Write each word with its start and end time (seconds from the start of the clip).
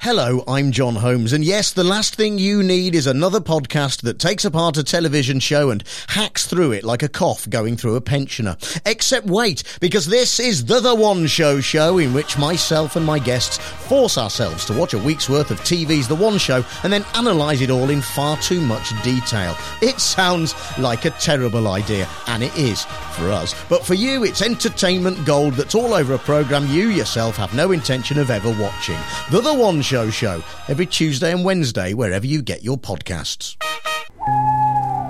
Hello, 0.00 0.44
I'm 0.46 0.70
John 0.70 0.94
Holmes, 0.94 1.32
and 1.32 1.44
yes, 1.44 1.72
the 1.72 1.82
last 1.82 2.14
thing 2.14 2.38
you 2.38 2.62
need 2.62 2.94
is 2.94 3.08
another 3.08 3.40
podcast 3.40 4.02
that 4.02 4.20
takes 4.20 4.44
apart 4.44 4.76
a 4.76 4.84
television 4.84 5.40
show 5.40 5.70
and 5.70 5.82
hacks 6.06 6.46
through 6.46 6.70
it 6.70 6.84
like 6.84 7.02
a 7.02 7.08
cough 7.08 7.50
going 7.50 7.76
through 7.76 7.96
a 7.96 8.00
pensioner. 8.00 8.56
Except 8.86 9.26
wait, 9.26 9.64
because 9.80 10.06
this 10.06 10.38
is 10.38 10.66
the 10.66 10.78
The 10.78 10.94
One 10.94 11.26
Show 11.26 11.60
show 11.60 11.98
in 11.98 12.14
which 12.14 12.38
myself 12.38 12.94
and 12.94 13.04
my 13.04 13.18
guests 13.18 13.58
force 13.58 14.16
ourselves 14.16 14.64
to 14.66 14.72
watch 14.72 14.94
a 14.94 14.98
week's 14.98 15.28
worth 15.28 15.50
of 15.50 15.58
TV's 15.62 16.06
The 16.06 16.14
One 16.14 16.38
Show 16.38 16.64
and 16.84 16.92
then 16.92 17.04
analyse 17.16 17.60
it 17.60 17.68
all 17.70 17.90
in 17.90 18.00
far 18.00 18.36
too 18.36 18.60
much 18.60 18.90
detail. 19.02 19.56
It 19.82 19.98
sounds 19.98 20.54
like 20.78 21.06
a 21.06 21.10
terrible 21.10 21.66
idea, 21.66 22.08
and 22.28 22.44
it 22.44 22.56
is 22.56 22.84
for 23.16 23.32
us. 23.32 23.52
But 23.68 23.84
for 23.84 23.94
you, 23.94 24.22
it's 24.22 24.42
entertainment 24.42 25.26
gold 25.26 25.54
that's 25.54 25.74
all 25.74 25.92
over 25.92 26.14
a 26.14 26.18
programme 26.18 26.68
you 26.68 26.90
yourself 26.90 27.36
have 27.36 27.52
no 27.52 27.72
intention 27.72 28.20
of 28.20 28.30
ever 28.30 28.50
watching. 28.62 28.98
The 29.32 29.40
The 29.40 29.54
One 29.54 29.82
Show 29.88 30.10
show, 30.10 30.44
every 30.68 30.84
Tuesday 30.84 31.32
and 31.32 31.46
Wednesday, 31.46 31.94
wherever 31.94 32.26
you 32.26 32.42
get 32.42 32.62
your 32.62 32.76
podcasts. 32.76 33.56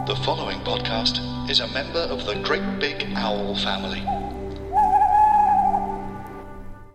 The 0.06 0.14
following 0.24 0.60
podcast 0.60 1.18
is 1.50 1.58
a 1.58 1.66
member 1.72 1.98
of 1.98 2.24
the 2.26 2.36
Great 2.44 2.78
Big 2.78 3.04
Owl 3.16 3.56
family. 3.56 3.98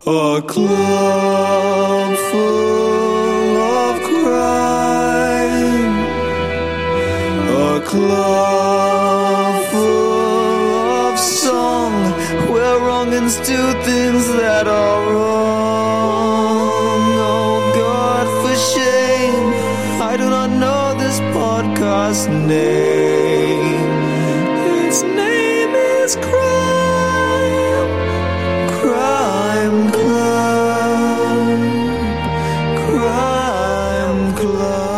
A 0.08 0.42
club 0.48 2.18
full 2.32 3.58
of 3.58 4.02
crime. 4.02 5.26
A 7.50 7.82
club 7.86 9.66
full 9.72 11.12
of 11.12 11.20
song 11.20 11.92
where 12.50 12.80
wrongins 12.80 13.46
do 13.46 13.74
things 13.84 14.28
that 14.38 14.70
are 14.70 15.12
wrong. 15.12 15.43
Podcast 22.14 22.30
name. 22.30 23.90
Its 24.86 25.02
name 25.04 25.76
is 25.76 26.16
Crime. 26.18 27.90
Crime 28.80 29.92
Club. 29.92 31.48
Crime 32.86 34.34
Club. 34.36 34.94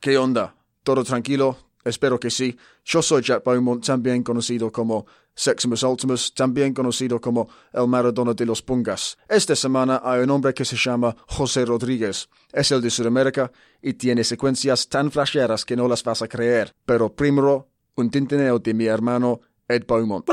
¿Qué 0.00 0.16
onda? 0.18 0.54
¿Todo 0.84 1.02
tranquilo? 1.04 1.67
Espero 1.88 2.20
que 2.20 2.30
sí. 2.30 2.56
Yo 2.84 3.02
soy 3.02 3.22
Jack 3.22 3.44
Beaumont, 3.44 3.84
también 3.84 4.22
conocido 4.22 4.70
como 4.70 5.06
Seximus 5.34 5.82
Ultimus, 5.82 6.34
también 6.34 6.74
conocido 6.74 7.20
como 7.20 7.48
el 7.72 7.86
Maradona 7.86 8.34
de 8.34 8.44
los 8.44 8.60
Pungas. 8.60 9.16
Esta 9.28 9.56
semana 9.56 10.02
hay 10.04 10.22
un 10.22 10.30
hombre 10.30 10.52
que 10.52 10.64
se 10.64 10.76
llama 10.76 11.16
José 11.26 11.64
Rodríguez. 11.64 12.28
Es 12.52 12.70
el 12.72 12.82
de 12.82 12.90
Sudamérica 12.90 13.50
y 13.80 13.94
tiene 13.94 14.24
secuencias 14.24 14.88
tan 14.88 15.10
flasheras 15.10 15.64
que 15.64 15.76
no 15.76 15.88
las 15.88 16.02
vas 16.02 16.22
a 16.22 16.28
creer. 16.28 16.74
Pero 16.84 17.14
primero, 17.14 17.68
un 17.94 18.10
tintineo 18.10 18.58
de 18.58 18.74
mi 18.74 18.86
hermano 18.86 19.40
Ed 19.66 19.84
Beaumont. 19.86 20.26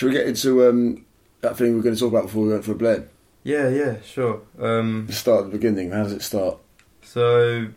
Should 0.00 0.06
we 0.06 0.12
get 0.14 0.28
into 0.28 0.66
um, 0.66 1.04
that 1.42 1.58
thing 1.58 1.72
we 1.72 1.76
were 1.76 1.82
going 1.82 1.94
to 1.94 2.00
talk 2.00 2.10
about 2.10 2.22
before 2.22 2.44
we 2.44 2.52
went 2.52 2.64
for 2.64 2.72
a 2.72 2.74
blend? 2.74 3.10
Yeah, 3.44 3.68
yeah, 3.68 4.00
sure. 4.00 4.40
Um, 4.58 5.04
Let's 5.06 5.18
start 5.18 5.40
at 5.40 5.50
the 5.50 5.58
beginning. 5.58 5.90
How 5.90 6.04
does 6.04 6.14
it 6.14 6.22
start? 6.22 6.56
so, 7.02 7.68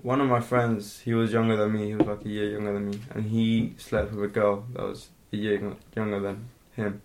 one 0.00 0.22
of 0.22 0.28
my 0.30 0.40
friends, 0.40 1.00
he 1.00 1.12
was 1.12 1.30
younger 1.30 1.58
than 1.58 1.74
me. 1.74 1.88
He 1.88 1.94
was 1.94 2.06
like 2.06 2.24
a 2.24 2.28
year 2.30 2.52
younger 2.52 2.72
than 2.72 2.88
me, 2.88 3.00
and 3.14 3.26
he 3.26 3.74
slept 3.76 4.14
with 4.14 4.24
a 4.24 4.28
girl 4.28 4.64
that 4.72 4.82
was 4.82 5.10
a 5.30 5.36
year 5.36 5.76
younger 5.94 6.20
than 6.20 6.48
him. 6.74 7.02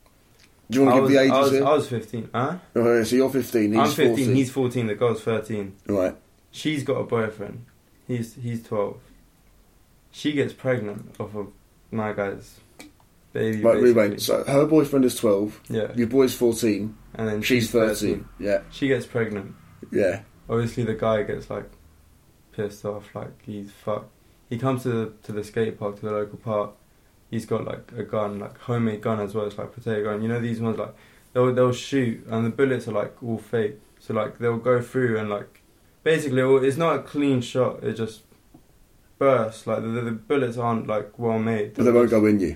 Do 0.71 0.79
you 0.79 0.85
want 0.85 0.93
I 0.93 0.95
to 0.95 1.01
was, 1.01 1.11
give 1.11 1.19
the 1.19 1.21
I 1.21 1.25
ages 1.25 1.37
was, 1.37 1.51
here? 1.51 1.65
I 1.65 1.73
was 1.73 1.87
15. 1.89 2.29
Huh? 2.33 2.57
Okay, 2.77 3.09
so 3.09 3.15
you're 3.17 3.29
15, 3.29 3.71
he's 3.73 3.79
I'm 3.81 3.87
15. 3.87 4.07
14. 4.15 4.35
He's 4.35 4.49
14. 4.49 4.87
The 4.87 4.95
girl's 4.95 5.21
13. 5.23 5.75
Right. 5.87 6.15
She's 6.51 6.85
got 6.85 6.93
a 6.93 7.03
boyfriend. 7.03 7.65
He's 8.07 8.35
he's 8.35 8.63
12. 8.63 8.97
She 10.11 10.31
gets 10.31 10.53
pregnant 10.53 11.19
off 11.19 11.35
of 11.35 11.47
my 11.91 12.13
guy's 12.13 12.61
baby. 13.33 13.61
Right, 13.61 13.81
basically. 13.81 13.93
wait. 14.09 14.21
So 14.21 14.43
her 14.43 14.65
boyfriend 14.65 15.05
is 15.05 15.15
12, 15.15 15.61
Yeah. 15.69 15.91
your 15.95 16.07
boy's 16.07 16.33
14, 16.35 16.95
And 17.15 17.27
then 17.27 17.41
she's 17.41 17.69
13. 17.71 18.25
Yeah, 18.39 18.61
She 18.71 18.87
gets 18.87 19.05
pregnant. 19.05 19.55
yeah. 19.91 20.21
obviously 20.49 20.83
the 20.83 20.93
guy 20.95 21.23
gets 21.23 21.49
like 21.49 21.69
pissed 22.53 22.83
off, 22.85 23.13
like 23.15 23.41
he's 23.43 23.71
fucked. 23.71 24.11
He 24.49 24.57
comes 24.57 24.83
to 24.83 24.89
the 24.89 25.13
to 25.23 25.31
the 25.31 25.43
skate 25.43 25.77
park, 25.79 25.99
to 25.99 26.05
the 26.07 26.11
local 26.11 26.37
park. 26.39 26.71
He's 27.29 27.45
got 27.45 27.65
like 27.65 27.91
a 27.95 28.03
gun, 28.03 28.39
like 28.39 28.57
homemade 28.57 29.01
gun 29.01 29.19
as 29.19 29.35
well. 29.35 29.45
It's 29.45 29.57
like 29.59 29.71
potato 29.73 30.03
gun. 30.05 30.23
You 30.23 30.27
know 30.27 30.41
these 30.41 30.59
ones 30.59 30.77
like 30.79 30.95
they'll 31.33 31.53
they'll 31.53 31.71
shoot 31.71 32.25
and 32.27 32.43
the 32.45 32.49
bullets 32.49 32.87
are 32.87 32.91
like 32.93 33.21
all 33.21 33.37
fake. 33.37 33.77
So 33.99 34.15
like 34.15 34.39
they'll 34.39 34.57
go 34.57 34.81
through 34.81 35.19
and 35.19 35.29
like 35.29 35.61
basically 36.03 36.41
it's 36.67 36.77
not 36.77 36.95
a 36.95 37.03
clean 37.03 37.41
shot. 37.41 37.83
It 37.83 37.93
just 37.93 38.23
bursts. 39.19 39.67
Like 39.67 39.81
the, 39.81 39.87
the, 39.89 40.01
the 40.01 40.11
bullets 40.11 40.57
aren't 40.57 40.87
like 40.87 41.17
well 41.19 41.37
made. 41.39 41.75
But 41.75 41.83
they 41.83 41.91
won't 41.91 42.09
go 42.09 42.25
in 42.25 42.39
you. 42.39 42.55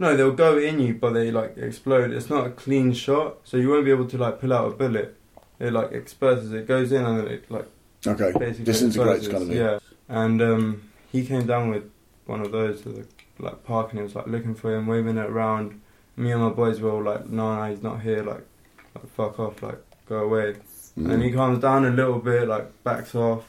No, 0.00 0.16
they'll 0.16 0.32
go 0.32 0.56
in 0.56 0.80
you, 0.80 0.94
but 0.94 1.12
they 1.12 1.30
like 1.30 1.58
explode. 1.58 2.10
It's 2.10 2.30
not 2.30 2.46
a 2.46 2.50
clean 2.50 2.94
shot, 2.94 3.36
so 3.44 3.58
you 3.58 3.68
won't 3.68 3.84
be 3.84 3.90
able 3.90 4.06
to 4.06 4.16
like 4.16 4.40
pull 4.40 4.50
out 4.54 4.72
a 4.72 4.74
bullet. 4.74 5.14
It 5.58 5.74
like 5.74 5.92
exposes. 5.92 6.52
It 6.54 6.66
goes 6.66 6.90
in 6.90 7.04
and 7.04 7.18
then 7.18 7.26
it 7.28 7.50
like 7.50 7.66
Okay. 8.06 8.32
basically 8.38 8.64
Disintegrates 8.64 9.28
kind 9.28 9.42
of 9.42 9.48
thing. 9.48 9.58
Yeah, 9.58 9.78
and 10.08 10.40
um, 10.40 10.90
he 11.12 11.26
came 11.26 11.46
down 11.46 11.68
with 11.68 11.84
one 12.24 12.40
of 12.40 12.50
those 12.50 12.80
to 12.82 12.88
the 12.88 13.06
like 13.38 13.62
park, 13.64 13.90
and 13.90 13.98
he 13.98 14.02
was 14.02 14.14
like 14.14 14.26
looking 14.26 14.54
for 14.54 14.74
him, 14.74 14.86
waving 14.86 15.18
it 15.18 15.26
around. 15.28 15.82
Me 16.16 16.32
and 16.32 16.40
my 16.40 16.48
boys 16.48 16.80
were 16.80 16.90
all 16.92 17.02
like, 17.02 17.28
"No, 17.28 17.54
no, 17.56 17.70
he's 17.70 17.82
not 17.82 18.00
here. 18.00 18.22
Like, 18.22 18.46
like 18.94 19.06
fuck 19.14 19.38
off. 19.38 19.62
Like, 19.62 19.80
go 20.08 20.20
away." 20.20 20.56
Mm. 20.98 21.12
And 21.12 21.22
he 21.22 21.30
comes 21.30 21.58
down 21.58 21.84
a 21.84 21.90
little 21.90 22.20
bit, 22.20 22.48
like 22.48 22.82
backs 22.84 23.14
off, 23.14 23.44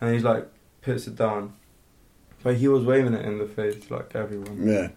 and 0.00 0.14
he's 0.14 0.24
like 0.24 0.46
puts 0.80 1.06
it 1.06 1.16
down. 1.16 1.52
But 2.42 2.56
he 2.56 2.68
was 2.68 2.84
waving 2.86 3.12
it 3.12 3.24
in 3.26 3.36
the 3.36 3.46
face, 3.46 3.90
like 3.90 4.16
everyone. 4.16 4.66
Yeah. 4.66 4.88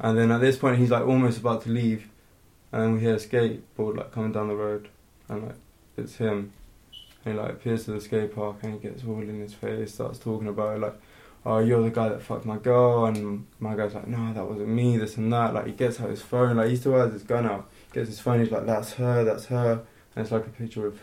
And 0.00 0.16
then 0.16 0.30
at 0.30 0.40
this 0.40 0.56
point, 0.56 0.78
he's 0.78 0.90
like 0.90 1.06
almost 1.06 1.38
about 1.40 1.62
to 1.62 1.70
leave, 1.70 2.08
and 2.72 2.82
then 2.82 2.94
we 2.94 3.00
hear 3.00 3.14
a 3.14 3.16
skateboard 3.18 3.96
like 3.96 4.12
coming 4.12 4.32
down 4.32 4.48
the 4.48 4.54
road, 4.56 4.88
and 5.28 5.42
like 5.46 5.56
it's 5.96 6.16
him. 6.16 6.52
And 7.24 7.34
he 7.34 7.40
like 7.40 7.50
appears 7.50 7.84
to 7.86 7.92
the 7.92 8.00
skate 8.00 8.34
park, 8.34 8.56
and 8.62 8.74
he 8.74 8.78
gets 8.78 9.02
all 9.04 9.20
in 9.20 9.40
his 9.40 9.54
face, 9.54 9.94
starts 9.94 10.18
talking 10.20 10.46
about 10.48 10.76
it, 10.76 10.80
like, 10.80 10.94
"Oh, 11.44 11.58
you're 11.58 11.82
the 11.82 11.90
guy 11.90 12.08
that 12.10 12.22
fucked 12.22 12.44
my 12.46 12.58
girl," 12.58 13.06
and 13.06 13.46
my 13.58 13.74
guy's 13.74 13.94
like, 13.94 14.06
"No, 14.06 14.32
that 14.32 14.46
wasn't 14.48 14.68
me." 14.68 14.96
This 14.96 15.16
and 15.16 15.32
that. 15.32 15.52
Like 15.54 15.66
he 15.66 15.72
gets 15.72 16.00
out 16.00 16.10
his 16.10 16.22
phone, 16.22 16.56
like 16.56 16.68
he 16.70 16.76
still 16.76 16.94
has 16.94 17.12
his 17.12 17.24
gun 17.24 17.46
out. 17.46 17.68
gets 17.92 18.08
his 18.08 18.20
phone. 18.20 18.38
He's 18.40 18.52
like, 18.52 18.66
"That's 18.66 18.92
her. 18.94 19.24
That's 19.24 19.46
her." 19.46 19.82
And 20.14 20.22
it's 20.24 20.30
like 20.30 20.46
a 20.46 20.50
picture 20.50 20.86
of 20.86 21.00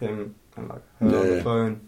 him 0.00 0.34
and 0.56 0.68
like 0.68 0.82
her 1.00 1.06
on 1.06 1.12
Yeah. 1.12 1.34
the 1.34 1.42
phone. 1.42 1.80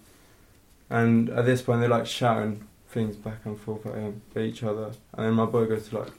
And 0.91 1.31
at 1.31 1.47
this 1.47 1.63
point, 1.63 1.81
they're 1.81 1.89
like 1.89 2.07
shouting 2.07 2.67
things 2.89 3.17
back 3.17 3.47
and 3.47 3.59
forth 3.59 3.87
at 3.87 3.95
him, 3.95 4.21
at 4.35 4.43
each 4.43 4.63
other. 4.65 4.91
And 5.15 5.27
then 5.27 5.35
my 5.35 5.47
boy 5.47 5.67
goes 5.67 5.89
to 5.89 5.99
like, 6.01 6.13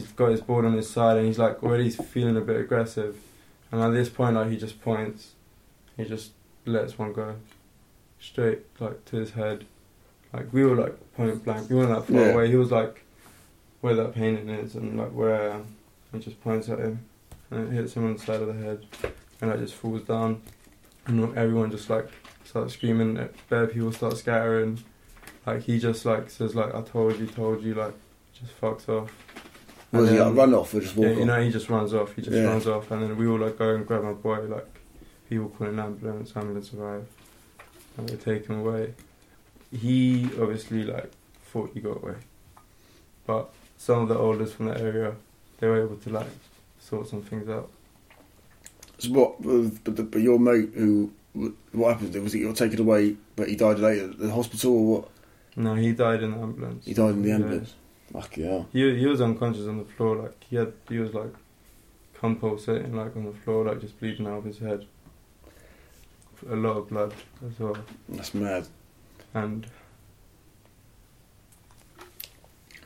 he's 0.00 0.12
got 0.12 0.30
his 0.30 0.40
board 0.40 0.64
on 0.64 0.72
his 0.74 0.88
side, 0.90 1.16
and 1.18 1.26
he's 1.26 1.38
like 1.38 1.62
already 1.62 1.90
feeling 1.90 2.36
a 2.36 2.40
bit 2.40 2.56
aggressive. 2.56 3.16
And 3.72 3.80
at 3.82 3.90
this 3.90 4.08
point, 4.08 4.36
like 4.36 4.50
he 4.50 4.56
just 4.56 4.80
points, 4.80 5.32
he 5.96 6.04
just 6.04 6.32
lets 6.64 6.98
one 6.98 7.12
go 7.12 7.36
straight 8.20 8.60
like 8.80 9.04
to 9.06 9.16
his 9.16 9.30
head. 9.32 9.64
Like 10.32 10.52
we 10.52 10.64
were 10.64 10.76
like 10.76 11.14
point 11.14 11.44
blank, 11.44 11.68
we 11.70 11.76
weren't 11.76 11.90
that 11.90 12.06
far 12.12 12.20
Yeah. 12.26 12.32
away. 12.32 12.48
He 12.50 12.56
was 12.56 12.70
like 12.70 13.04
where 13.80 13.94
that 13.94 14.14
painting 14.14 14.48
is 14.48 14.74
and 14.74 14.98
like 14.98 15.12
where. 15.12 15.60
He 16.10 16.18
just 16.20 16.42
points 16.42 16.70
at 16.70 16.78
him 16.78 17.04
and 17.50 17.68
it 17.68 17.72
hits 17.76 17.92
him 17.92 18.06
on 18.06 18.14
the 18.14 18.18
side 18.18 18.40
of 18.40 18.46
the 18.46 18.54
head 18.54 18.82
and 19.42 19.50
like 19.50 19.60
just 19.60 19.74
falls 19.74 20.00
down. 20.04 20.40
And 21.06 21.36
everyone 21.36 21.70
just 21.70 21.90
like 21.90 22.08
starts 22.44 22.72
screaming. 22.72 23.28
Bare 23.50 23.66
people 23.66 23.92
start 23.92 24.16
scattering. 24.16 24.82
Like 25.46 25.62
he 25.64 25.78
just 25.78 26.06
like 26.06 26.30
says 26.30 26.54
like 26.54 26.74
I 26.74 26.80
told 26.80 27.18
you, 27.18 27.26
told 27.26 27.62
you, 27.62 27.74
like 27.74 27.92
just 28.32 28.58
fucks 28.58 28.88
off. 28.88 29.12
Was 29.90 30.08
And 30.08 30.18
he 30.18 30.22
like 30.22 30.34
run 30.34 30.54
off 30.54 30.74
or 30.74 30.80
just 30.80 30.96
walk 30.96 31.06
yeah, 31.06 31.12
off? 31.12 31.18
you 31.18 31.24
know, 31.24 31.42
he 31.42 31.50
just 31.50 31.68
runs 31.70 31.94
off. 31.94 32.14
He 32.14 32.22
just 32.22 32.36
Yeah. 32.36 32.44
runs 32.44 32.66
off, 32.66 32.90
and 32.90 33.02
then 33.02 33.16
we 33.16 33.26
all 33.26 33.38
like 33.38 33.56
go 33.58 33.74
and 33.74 33.86
grab 33.86 34.02
my 34.04 34.12
boy. 34.12 34.40
Like 34.42 34.66
people 35.28 35.48
call 35.48 35.66
an 35.68 35.78
ambulance, 35.78 36.32
ambulance 36.36 36.72
arrive, 36.74 37.06
and 37.96 38.08
they 38.08 38.16
take 38.16 38.46
him 38.46 38.60
away. 38.60 38.94
He 39.72 40.24
obviously 40.40 40.84
like 40.84 41.10
thought 41.52 41.70
he 41.72 41.80
got 41.80 42.02
away, 42.02 42.14
but 43.26 43.50
some 43.78 44.02
of 44.02 44.08
the 44.08 44.18
oldest 44.18 44.54
from 44.54 44.66
the 44.66 44.78
area, 44.78 45.14
they 45.58 45.68
were 45.68 45.82
able 45.82 45.96
to 45.96 46.10
like 46.10 46.26
sort 46.78 47.08
some 47.08 47.22
things 47.22 47.48
out. 47.48 47.70
So 48.98 49.10
what? 49.10 49.36
Uh, 49.40 49.70
but, 49.84 49.96
the, 49.96 50.02
but 50.02 50.20
your 50.20 50.38
mate 50.38 50.70
who 50.74 51.12
what 51.72 51.94
happened? 51.94 52.14
Was 52.22 52.32
he 52.32 52.40
got 52.42 52.56
taken 52.56 52.80
away, 52.80 53.16
but 53.36 53.48
he 53.48 53.56
died 53.56 53.78
later 53.78 54.10
at 54.10 54.18
the 54.18 54.30
hospital 54.30 54.72
or 54.72 54.86
what? 54.98 55.08
No, 55.56 55.74
he 55.74 55.92
died 55.92 56.22
in 56.22 56.32
the 56.32 56.38
ambulance. 56.38 56.84
He 56.84 56.94
died 56.94 57.10
in 57.14 57.22
the 57.22 57.30
ambulance. 57.32 57.74
Fuck 58.12 58.36
yeah. 58.36 58.64
He 58.72 58.98
he 58.98 59.06
was 59.06 59.20
unconscious 59.20 59.66
on 59.66 59.78
the 59.78 59.84
floor. 59.84 60.16
Like 60.16 60.44
he 60.48 60.56
had 60.56 60.72
he 60.88 60.98
was 60.98 61.12
like 61.14 61.32
compulsating 62.18 62.94
like 62.96 63.14
on 63.16 63.24
the 63.26 63.32
floor, 63.32 63.64
like 63.66 63.80
just 63.80 63.98
bleeding 64.00 64.26
out 64.26 64.38
of 64.38 64.44
his 64.44 64.58
head. 64.58 64.86
A 66.50 66.54
lot 66.56 66.76
of 66.76 66.88
blood 66.88 67.12
as 67.46 67.58
well, 67.58 67.76
That's 68.08 68.32
mad. 68.32 68.66
and 69.34 69.66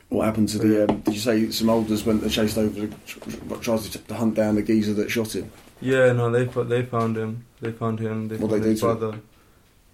What 0.09 0.25
happened 0.25 0.49
to 0.49 0.57
the? 0.57 0.83
Um, 0.89 1.01
did 1.01 1.13
you 1.13 1.19
say 1.19 1.49
some 1.51 1.69
olders 1.69 2.03
went 2.03 2.23
and 2.23 2.31
chased 2.31 2.57
over, 2.57 2.87
the, 2.87 3.57
tried 3.61 3.79
to, 3.81 3.97
to 3.99 4.13
hunt 4.15 4.35
down 4.35 4.55
the 4.55 4.61
geezer 4.63 4.93
that 4.95 5.09
shot 5.11 5.35
him? 5.35 5.51
Yeah, 5.81 6.13
no, 6.13 6.31
they 6.31 6.45
they 6.63 6.83
found 6.83 7.15
him. 7.17 7.45
They 7.61 7.71
found 7.71 7.99
him. 7.99 8.27
They 8.27 8.37
What 8.37 8.51
found 8.51 8.63
they 8.63 8.69
his 8.69 8.81
do 8.81 8.87
to 8.87 8.91
him? 8.93 8.97
brother. 8.99 9.19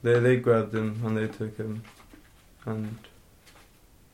They 0.04 0.20
they 0.20 0.36
grabbed 0.38 0.74
him 0.74 1.02
and 1.06 1.18
they 1.18 1.28
took 1.28 1.58
him, 1.58 1.84
and 2.66 2.98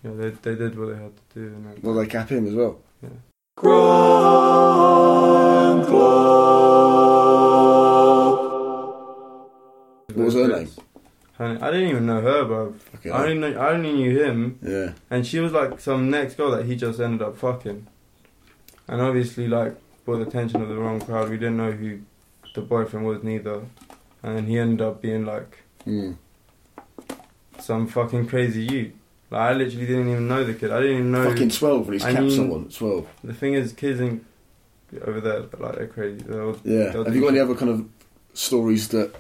yeah, 0.06 0.12
they 0.16 0.30
they 0.30 0.56
did 0.56 0.78
what 0.78 0.90
they 0.90 0.96
had 1.04 1.12
to 1.16 1.40
do. 1.40 1.48
And 1.48 1.84
Well, 1.84 1.96
they 1.96 2.06
cap 2.08 2.30
him 2.30 2.48
as 2.48 2.54
well. 2.54 2.80
Yeah. 3.02 3.10
What 10.14 10.26
was 10.26 10.34
her 10.36 10.48
name? 10.48 10.70
Her- 11.34 11.58
I 11.62 11.72
didn't 11.72 11.90
even 11.90 12.06
know 12.06 12.22
her, 12.22 12.46
bro. 12.46 12.76
Okay. 12.96 13.10
I 13.10 13.24
only 13.30 13.38
know, 13.52 13.60
I 13.60 13.74
only 13.74 13.92
knew 13.94 14.24
him, 14.24 14.58
Yeah. 14.62 14.94
and 15.10 15.26
she 15.28 15.40
was 15.40 15.52
like 15.52 15.80
some 15.82 16.10
next 16.10 16.36
girl 16.38 16.52
that 16.52 16.66
he 16.66 16.76
just 16.76 17.00
ended 17.00 17.22
up 17.22 17.36
fucking, 17.38 17.86
and 18.88 19.02
obviously 19.02 19.48
like 19.48 19.76
brought 20.06 20.18
the 20.20 20.28
attention 20.28 20.62
of 20.62 20.70
the 20.70 20.76
wrong 20.78 21.02
crowd. 21.02 21.30
We 21.30 21.38
didn't 21.38 21.58
know 21.58 21.72
who 21.72 22.00
the 22.54 22.62
boyfriend 22.62 23.06
was 23.06 23.24
neither, 23.24 23.64
and 24.24 24.48
he 24.48 24.58
ended 24.58 24.82
up 24.82 25.02
being 25.02 25.26
like 25.26 25.60
Mm. 25.86 26.16
some 27.60 27.88
fucking 27.88 28.28
crazy 28.28 28.64
you. 28.64 28.92
Like 29.36 29.52
I 29.52 29.54
literally 29.54 29.86
didn't 29.86 30.10
even 30.10 30.28
know 30.30 30.46
the 30.46 30.54
kid. 30.54 30.72
I 30.72 30.80
didn't 30.80 30.94
even 30.96 31.12
know. 31.12 31.30
Fucking 31.30 31.50
twelve 31.50 31.86
when 31.88 31.94
he's 31.94 32.06
I 32.06 32.14
capped 32.14 32.32
someone. 32.32 32.70
Twelve. 32.70 33.06
The 33.22 33.34
thing 33.34 33.54
is, 33.56 33.74
kids 33.74 34.00
in 34.00 34.24
over 35.04 35.20
there, 35.20 35.42
like 35.60 35.76
they're 35.76 35.88
crazy. 35.88 36.24
They're 36.26 36.42
all- 36.42 36.58
Yeah. 36.64 36.92
they'll 36.92 37.04
Have 37.04 37.12
do 37.12 37.20
you 37.20 37.22
got 37.26 37.32
any 37.32 37.40
other 37.40 37.54
kind 37.56 37.70
of 37.70 37.86
stories 38.34 38.88
that 38.90 39.14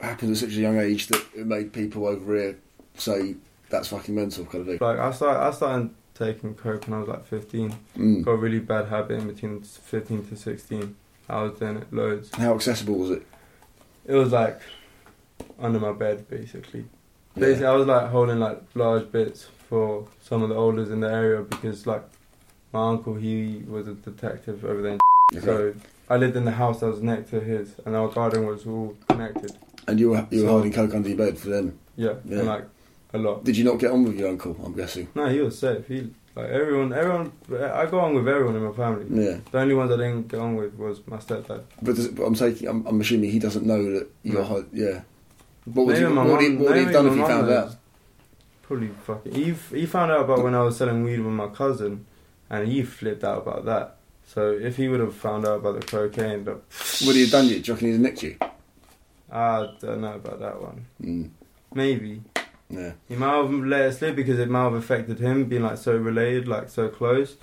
happened 0.00 0.30
at 0.30 0.38
such 0.38 0.50
a 0.56 0.60
young 0.60 0.78
age 0.78 1.08
that 1.08 1.22
it 1.36 1.46
made 1.46 1.74
people 1.74 2.06
over 2.06 2.34
here 2.34 2.56
say 2.96 3.34
that's 3.68 3.88
fucking 3.88 4.14
mental 4.14 4.46
kind 4.46 4.62
of 4.62 4.66
thing? 4.66 4.78
Like 4.80 4.98
I 4.98 5.12
started, 5.12 5.40
I 5.40 5.50
started 5.50 5.90
taking 6.14 6.54
coke 6.54 6.86
when 6.86 6.94
I 6.94 7.00
was 7.00 7.08
like 7.08 7.26
15. 7.26 7.74
Mm. 7.98 8.24
Got 8.24 8.30
a 8.30 8.36
really 8.36 8.60
bad 8.60 8.86
habit 8.88 9.20
in 9.20 9.26
between 9.26 9.60
15 9.60 10.26
to 10.28 10.36
16. 10.36 10.96
I 11.28 11.42
was 11.42 11.58
doing 11.58 11.76
it 11.76 11.92
loads. 11.92 12.30
How 12.34 12.54
accessible 12.54 12.94
was 12.94 13.10
it? 13.10 13.26
It 14.06 14.14
was 14.14 14.32
like 14.32 14.58
under 15.58 15.78
my 15.80 15.92
bed, 15.92 16.30
basically. 16.30 16.86
Yeah. 17.36 17.40
Basically, 17.46 17.66
I 17.66 17.72
was 17.74 17.86
like 17.86 18.10
holding 18.10 18.38
like 18.38 18.62
large 18.74 19.10
bits 19.10 19.46
for 19.68 20.06
some 20.22 20.42
of 20.42 20.48
the 20.50 20.54
olders 20.54 20.90
in 20.90 21.00
the 21.00 21.10
area 21.10 21.42
because 21.42 21.86
like 21.86 22.02
my 22.72 22.88
uncle, 22.90 23.14
he 23.14 23.62
was 23.68 23.88
a 23.88 23.94
detective 23.94 24.64
over 24.64 24.82
there. 24.82 24.98
Okay. 25.34 25.44
So 25.44 25.74
I 26.08 26.16
lived 26.16 26.36
in 26.36 26.44
the 26.44 26.52
house 26.52 26.80
that 26.80 26.86
was 26.86 27.00
next 27.02 27.30
to 27.30 27.40
his, 27.40 27.74
and 27.86 27.96
our 27.96 28.08
garden 28.08 28.46
was 28.46 28.66
all 28.66 28.96
connected. 29.08 29.52
And 29.88 29.98
you 29.98 30.10
were 30.10 30.26
you 30.30 30.42
were 30.42 30.48
So- 30.48 30.56
hiding 30.58 30.72
coke 30.72 30.94
under 30.94 31.08
your 31.08 31.18
bed 31.18 31.38
for 31.38 31.48
them. 31.48 31.78
Yeah, 31.96 32.14
Yeah. 32.24 32.38
and 32.38 32.48
like 32.48 32.64
a 33.12 33.18
lot. 33.18 33.44
Did 33.44 33.56
you 33.56 33.64
not 33.64 33.78
get 33.78 33.90
on 33.90 34.04
with 34.04 34.18
your 34.18 34.28
uncle? 34.28 34.56
I'm 34.64 34.74
guessing. 34.74 35.08
No, 35.14 35.26
he 35.28 35.40
was 35.40 35.58
safe. 35.58 35.86
He 35.86 36.10
like 36.36 36.48
everyone, 36.50 36.92
everyone. 36.92 37.32
I 37.52 37.86
got 37.86 37.94
on 37.94 38.14
with 38.14 38.26
everyone 38.28 38.56
in 38.56 38.62
my 38.64 38.72
family. 38.72 39.06
Yeah. 39.10 39.38
The 39.52 39.58
only 39.58 39.74
ones 39.74 39.90
I 39.92 39.96
didn't 39.96 40.28
get 40.28 40.40
on 40.40 40.56
with 40.56 40.74
was 40.74 41.00
my 41.06 41.18
stepdad. 41.18 41.62
But, 41.82 41.94
does, 41.96 42.08
but 42.08 42.24
I'm 42.24 42.34
taking. 42.34 42.68
I'm, 42.68 42.84
I'm 42.86 43.00
assuming 43.00 43.30
he 43.30 43.38
doesn't 43.38 43.64
know 43.66 43.82
that 43.92 44.08
you're. 44.24 44.42
No. 44.42 44.64
Yeah. 44.72 45.02
What 45.64 45.86
would 45.86 45.98
you, 45.98 46.14
what 46.14 46.26
would 46.26 46.40
he, 46.40 46.56
what 46.56 46.68
would 46.68 46.76
he 46.76 46.84
have 46.84 46.92
done 46.92 47.06
if 47.06 47.14
he 47.14 47.20
found 47.20 47.46
knows. 47.48 47.70
out? 47.72 47.76
Probably 48.62 48.88
fucking. 48.88 49.34
He 49.34 49.52
he 49.76 49.86
found 49.86 50.10
out 50.10 50.20
about 50.24 50.42
when 50.42 50.54
I 50.54 50.62
was 50.62 50.76
selling 50.76 51.02
weed 51.04 51.20
with 51.20 51.32
my 51.32 51.48
cousin, 51.48 52.06
and 52.50 52.66
he 52.68 52.82
flipped 52.82 53.24
out 53.24 53.38
about 53.42 53.64
that. 53.66 53.96
So 54.26 54.50
if 54.52 54.76
he 54.76 54.88
would 54.88 55.00
have 55.00 55.14
found 55.14 55.46
out 55.46 55.58
about 55.60 55.80
the 55.80 55.86
cocaine, 55.86 56.44
the, 56.44 56.52
Would 57.06 57.14
he 57.16 57.22
have 57.22 57.30
done 57.30 57.46
you? 57.46 57.60
Do 57.60 57.68
you 57.68 57.74
reckon 57.74 57.86
he'd 57.88 57.92
have 57.92 58.00
nicked 58.00 58.22
you? 58.22 58.36
I 59.30 59.68
don't 59.80 60.00
know 60.00 60.14
about 60.14 60.40
that 60.40 60.60
one. 60.62 60.86
Mm. 61.02 61.30
Maybe 61.74 62.22
Yeah. 62.70 62.92
he 63.08 63.16
might 63.16 63.34
have 63.36 63.50
let 63.52 63.80
it 63.82 63.92
slip 63.94 64.16
because 64.16 64.38
it 64.38 64.48
might 64.48 64.64
have 64.64 64.74
affected 64.74 65.18
him 65.18 65.44
being 65.46 65.62
like 65.62 65.76
so 65.76 65.96
related, 65.96 66.46
like 66.48 66.68
so 66.70 66.88
close, 66.88 67.36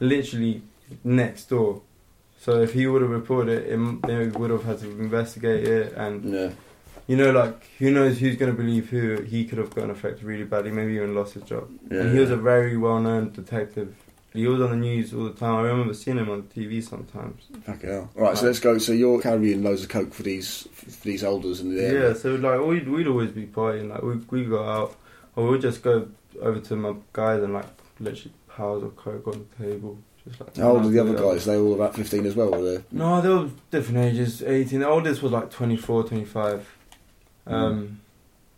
literally 0.00 0.62
next 1.04 1.48
door. 1.50 1.82
So 2.40 2.60
if 2.62 2.72
he 2.72 2.86
would 2.86 3.02
have 3.02 3.10
reported 3.10 3.66
it, 3.66 3.72
it 3.72 4.02
they 4.02 4.26
would 4.28 4.50
have 4.50 4.64
had 4.64 4.78
to 4.80 4.90
investigate 4.90 5.66
it 5.68 5.92
and 5.94 6.32
Yeah. 6.32 6.50
You 7.10 7.16
know, 7.16 7.32
like 7.32 7.66
who 7.80 7.90
knows 7.90 8.18
who's 8.20 8.36
going 8.36 8.52
to 8.52 8.56
believe 8.56 8.88
who? 8.88 9.22
He 9.22 9.44
could 9.44 9.58
have 9.58 9.70
gotten 9.74 9.90
affected 9.90 10.22
really 10.22 10.44
badly, 10.44 10.70
maybe 10.70 10.92
even 10.92 11.12
lost 11.12 11.34
his 11.34 11.42
job. 11.42 11.68
Yeah. 11.90 12.02
and 12.02 12.12
he 12.14 12.20
was 12.20 12.30
a 12.30 12.36
very 12.36 12.76
well-known 12.76 13.32
detective. 13.32 13.96
He 14.32 14.46
was 14.46 14.60
on 14.60 14.70
the 14.70 14.76
news 14.76 15.12
all 15.12 15.24
the 15.24 15.32
time. 15.32 15.56
I 15.56 15.62
remember 15.62 15.92
seeing 15.92 16.18
him 16.18 16.30
on 16.30 16.44
TV 16.44 16.80
sometimes. 16.80 17.42
Fuck 17.64 17.82
hell. 17.82 18.08
All 18.14 18.22
right. 18.22 18.38
So 18.38 18.46
let's 18.46 18.60
go. 18.60 18.78
So 18.78 18.92
you're 18.92 19.20
carrying 19.20 19.64
loads 19.64 19.82
of 19.82 19.88
coke 19.88 20.14
for 20.14 20.22
these 20.22 20.68
for 20.72 21.08
these 21.08 21.24
elders 21.24 21.58
in 21.60 21.74
the 21.74 21.82
Yeah, 21.82 22.12
so 22.14 22.36
like 22.36 22.60
we'd 22.60 22.88
we'd 22.88 23.08
always 23.08 23.32
be 23.32 23.46
partying. 23.46 23.90
Like 23.90 24.02
we 24.02 24.14
we 24.30 24.44
go 24.44 24.62
out, 24.62 24.94
or 25.34 25.48
we'd 25.48 25.62
just 25.62 25.82
go 25.82 26.06
over 26.40 26.60
to 26.60 26.76
my 26.76 26.94
guys 27.12 27.42
and 27.42 27.54
like 27.54 27.66
literally 27.98 28.32
piles 28.46 28.84
of 28.84 28.94
coke 28.94 29.26
on 29.26 29.48
the 29.58 29.64
table. 29.64 29.98
Just 30.24 30.40
like 30.40 30.56
How 30.56 30.76
old 30.76 30.84
are 30.86 30.88
the 30.90 31.00
other 31.00 31.14
guys? 31.14 31.44
They 31.44 31.56
were 31.56 31.66
all 31.66 31.74
about 31.74 31.96
15 31.96 32.24
as 32.26 32.36
well, 32.36 32.52
were 32.52 32.62
they? 32.62 32.84
No, 32.92 33.20
they 33.20 33.28
were 33.30 33.50
different 33.72 33.98
ages. 33.98 34.44
18. 34.44 34.78
The 34.78 34.88
oldest 34.88 35.22
was 35.22 35.32
like 35.32 35.50
24, 35.50 36.04
25. 36.04 36.76
Um, 37.46 38.00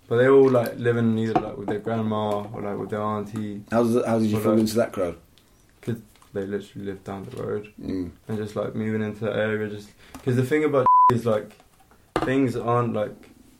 but 0.08 0.16
they 0.18 0.28
all 0.28 0.48
like 0.50 0.78
living 0.78 1.16
either 1.18 1.34
like 1.40 1.56
with 1.56 1.68
their 1.68 1.78
grandma 1.78 2.42
or 2.52 2.60
like 2.62 2.78
with 2.78 2.90
their 2.90 3.00
auntie. 3.02 3.62
How 3.70 3.82
did 3.84 4.04
how 4.04 4.18
did 4.18 4.28
you 4.30 4.38
fall 4.40 4.52
like- 4.52 4.60
into 4.60 4.74
that 4.76 4.92
crowd? 4.92 5.16
Cause 5.80 5.96
they 6.32 6.42
literally 6.46 6.86
live 6.86 7.04
down 7.04 7.24
the 7.30 7.42
road. 7.42 7.72
Mm. 7.80 8.10
and 8.28 8.38
just 8.38 8.56
like 8.56 8.74
moving 8.74 9.02
into 9.02 9.24
that 9.24 9.36
area 9.36 9.68
just 9.68 9.90
because 10.12 10.36
the 10.36 10.44
thing 10.44 10.64
about 10.64 10.86
is 11.12 11.24
like 11.26 11.52
things 12.24 12.56
aren't 12.56 12.92
like 12.94 13.14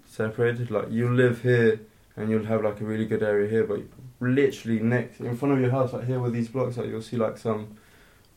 separated 0.07 0.71
like 0.71 0.91
you 0.91 1.09
live 1.11 1.43
here 1.43 1.81
and 2.17 2.31
you'll 2.31 2.45
have 2.45 2.62
like 2.62 2.81
a 2.81 2.85
really 2.85 3.07
good 3.07 3.23
area 3.23 3.49
here 3.49 3.64
but 3.64 3.81
literally 4.21 4.79
next 4.81 5.21
in 5.21 5.37
front 5.37 5.52
of 5.55 5.61
your 5.61 5.71
house 5.71 5.93
like 5.93 6.05
here 6.07 6.21
with 6.21 6.33
these 6.33 6.49
blocks 6.49 6.76
like 6.76 6.87
you'll 6.88 7.02
see 7.02 7.17
like 7.17 7.37
some 7.38 7.76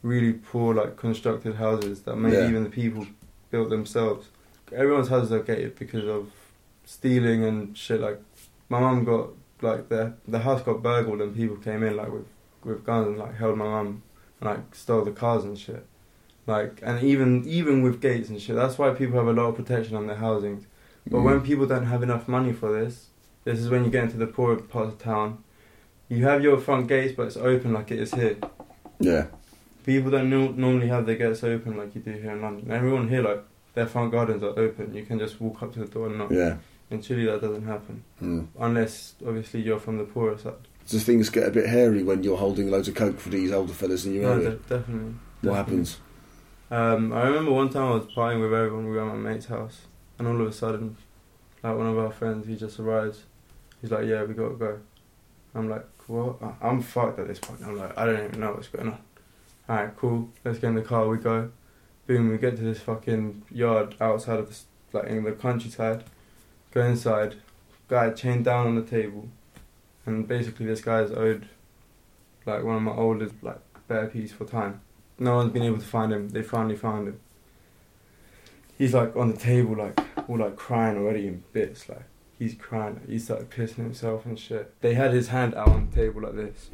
really 0.01 0.33
poor 0.33 0.73
like 0.73 0.95
constructed 0.97 1.55
houses 1.55 2.01
that 2.03 2.15
maybe 2.15 2.35
Yeah. 2.37 2.49
even 2.49 2.63
the 2.63 2.69
people 2.69 3.05
built 3.51 3.69
themselves 3.69 4.27
everyone's 4.71 5.09
houses 5.09 5.31
are 5.31 5.43
gated 5.43 5.75
because 5.77 6.07
of 6.07 6.31
stealing 6.85 7.43
and 7.43 7.77
shit 7.77 7.99
like 7.99 8.19
my 8.69 8.79
mum 8.79 9.03
got 9.03 9.29
like 9.61 9.89
the 9.89 10.13
the 10.27 10.39
house 10.39 10.61
got 10.61 10.81
burgled 10.83 11.21
and 11.21 11.35
people 11.35 11.55
came 11.57 11.83
in 11.83 11.95
like 11.97 12.11
with 12.11 12.25
with 12.63 12.83
guns 12.85 13.07
and 13.07 13.17
like 13.17 13.35
held 13.35 13.57
my 13.57 13.65
mum 13.65 14.01
and 14.41 14.49
like 14.49 14.73
stole 14.75 15.03
the 15.03 15.11
cars 15.11 15.43
and 15.43 15.57
shit. 15.57 15.85
Like 16.47 16.79
and 16.83 17.03
even 17.03 17.43
even 17.47 17.81
with 17.81 18.01
gates 18.01 18.29
and 18.29 18.39
shit, 18.41 18.55
that's 18.55 18.77
why 18.77 18.91
people 18.91 19.17
have 19.17 19.27
a 19.27 19.33
lot 19.33 19.49
of 19.49 19.55
protection 19.55 19.95
on 19.95 20.07
their 20.07 20.17
housings. 20.17 20.65
But 21.07 21.17
Mm. 21.19 21.23
when 21.23 21.41
people 21.41 21.65
don't 21.67 21.85
have 21.85 22.01
enough 22.03 22.27
money 22.27 22.51
for 22.53 22.71
this, 22.71 23.09
this 23.43 23.59
is 23.59 23.69
when 23.69 23.83
you 23.85 23.91
get 23.91 24.03
into 24.05 24.17
the 24.17 24.27
poorer 24.27 24.55
parts 24.57 24.93
of 24.93 24.97
town. 24.99 25.39
You 26.09 26.23
have 26.25 26.43
your 26.43 26.57
front 26.59 26.87
gates, 26.87 27.13
but 27.17 27.27
it's 27.27 27.37
open 27.37 27.73
like 27.73 27.91
it 27.91 27.99
is 27.99 28.13
here. 28.13 28.37
Yeah. 28.99 29.25
people 29.83 30.09
don't 30.09 30.29
no- 30.31 30.51
normally 30.51 30.87
have 30.87 31.05
their 31.05 31.15
gates 31.15 31.43
open 31.43 31.77
like 31.77 31.93
you 31.93 32.01
do 32.01 32.11
here 32.11 32.31
in 32.31 32.41
London. 32.41 32.71
Everyone 32.71 33.07
here, 33.07 33.21
like, 33.21 33.43
their 33.75 33.85
front 33.85 34.11
gardens 34.11 34.41
are 34.41 34.57
open. 34.57 34.95
You 34.95 35.03
can 35.05 35.19
just 35.19 35.39
walk 35.39 35.61
up 35.61 35.73
to 35.73 35.79
the 35.79 35.85
door 35.85 36.07
and 36.07 36.17
knock. 36.17 36.31
Yeah. 36.31 36.57
In 36.91 37.01
Chile, 37.01 37.25
that 37.25 37.41
doesn't 37.41 37.65
happen. 37.65 38.03
Mm. 38.21 38.47
Unless, 38.59 39.15
obviously, 39.25 39.61
you're 39.61 39.79
from 39.79 39.97
the 39.97 40.03
poorer 40.03 40.37
side. 40.37 40.53
Does 40.87 41.03
things 41.03 41.29
get 41.29 41.47
a 41.47 41.51
bit 41.51 41.65
hairy 41.67 42.03
when 42.03 42.21
you're 42.23 42.37
holding 42.37 42.69
loads 42.69 42.87
of 42.87 42.93
coke 42.95 43.19
for 43.19 43.29
these 43.29 43.51
older 43.51 43.73
fellas 43.73 44.05
in 44.05 44.13
your 44.13 44.23
No, 44.23 44.31
area? 44.33 44.49
de- 44.51 44.55
definitely. 44.57 45.15
what 45.41 45.53
definitely. 45.53 45.55
happens? 45.55 45.97
Um, 46.69 47.13
I 47.13 47.23
remember 47.27 47.51
one 47.51 47.69
time 47.69 47.83
I 47.91 47.95
was 47.95 48.05
partying 48.05 48.41
with 48.41 48.53
everyone. 48.53 48.85
We 48.85 48.91
were 48.95 49.01
at 49.09 49.15
my 49.15 49.31
mate's 49.31 49.47
house, 49.47 49.81
and 50.19 50.27
all 50.27 50.39
of 50.39 50.47
a 50.47 50.51
sudden, 50.53 50.95
like 51.63 51.75
one 51.75 51.87
of 51.87 51.97
our 51.97 52.11
friends, 52.11 52.45
he 52.47 52.55
just 52.55 52.79
arrives. 52.79 53.23
He's 53.81 53.91
like, 53.91 54.05
"Yeah, 54.05 54.23
we 54.23 54.33
gotta 54.35 54.55
go." 54.55 54.79
I'm 55.55 55.69
like, 55.69 55.85
"What?" 56.07 56.37
I'm 56.61 56.81
fucked 56.81 57.17
at 57.19 57.27
this 57.27 57.39
point. 57.39 57.61
I'm 57.63 57.77
like, 57.77 57.97
"I 57.97 58.05
don't 58.05 58.23
even 58.25 58.39
know 58.39 58.51
what's 58.53 58.67
going 58.67 58.87
on." 58.89 58.97
All 59.69 59.75
right, 59.75 59.95
cool. 59.97 60.29
Let's 60.43 60.59
get 60.59 60.67
in 60.69 60.75
the 60.75 60.81
car. 60.81 61.07
We 61.07 61.17
go. 61.17 61.49
Boom. 62.07 62.29
We 62.29 62.37
get 62.37 62.57
to 62.57 62.63
this 62.63 62.79
fucking 62.81 63.43
yard 63.51 63.95
outside 64.01 64.39
of 64.39 64.47
this, 64.47 64.65
like 64.93 65.05
in 65.05 65.23
the 65.23 65.31
countryside. 65.33 66.03
Go 66.75 66.81
inside. 66.81 67.35
Guy 67.87 68.09
chained 68.09 68.43
down 68.43 68.67
on 68.67 68.75
the 68.75 68.81
table, 68.81 69.29
and 70.05 70.27
basically 70.27 70.65
this 70.65 70.81
guy's 70.81 71.09
owed, 71.09 71.47
like 72.45 72.65
one 72.65 72.75
of 72.75 72.81
my 72.81 72.91
oldest, 72.91 73.35
like 73.41 73.59
better 73.87 74.07
piece 74.07 74.33
for 74.33 74.43
time. 74.43 74.81
No 75.17 75.35
one's 75.35 75.53
been 75.53 75.63
able 75.63 75.77
to 75.77 75.85
find 75.85 76.11
him. 76.11 76.27
They 76.29 76.43
finally 76.43 76.75
found 76.75 77.07
him. 77.07 77.19
He's 78.77 78.93
like 78.93 79.15
on 79.15 79.31
the 79.31 79.37
table, 79.37 79.77
like 79.77 79.97
all 80.27 80.37
like 80.37 80.57
crying 80.57 80.97
already 80.97 81.27
in 81.27 81.45
bits. 81.53 81.87
Like 81.87 82.03
he's 82.37 82.55
crying. 82.55 82.99
He 83.07 83.19
started 83.19 83.49
pissing 83.49 83.77
himself 83.77 84.25
and 84.25 84.37
shit. 84.37 84.73
They 84.81 84.95
had 84.95 85.13
his 85.13 85.29
hand 85.29 85.55
out 85.55 85.69
on 85.69 85.89
the 85.89 85.95
table 85.95 86.23
like 86.23 86.35
this, 86.35 86.71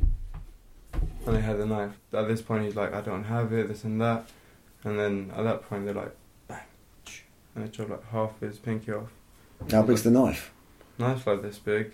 and 0.94 1.36
they 1.36 1.42
had 1.42 1.60
the 1.60 1.68
knife. 1.68 1.94
At 2.12 2.28
this 2.28 2.42
point, 2.42 2.66
he's 2.66 2.76
like, 2.76 2.92
"I 2.92 3.02
don't 3.02 3.26
have 3.26 3.54
it. 3.54 3.68
This 3.68 3.84
and 3.84 4.02
that." 4.02 4.28
And 4.84 4.98
then 4.98 5.32
at 5.36 5.44
that 5.44 5.70
point, 5.70 5.86
they're 5.86 5.94
like, 5.94 6.16
"Bang!" 6.48 6.64
and 7.54 7.66
they 7.66 7.70
chopped 7.70 7.92
like 7.92 8.08
half 8.08 8.40
his 8.40 8.58
pinky 8.58 8.94
off. 8.94 9.12
How 9.70 9.82
big's 9.84 10.04
the 10.04 10.12
knife? 10.12 10.52
Knife 10.98 11.26
like 11.28 11.42
this 11.42 11.60
big. 11.60 11.92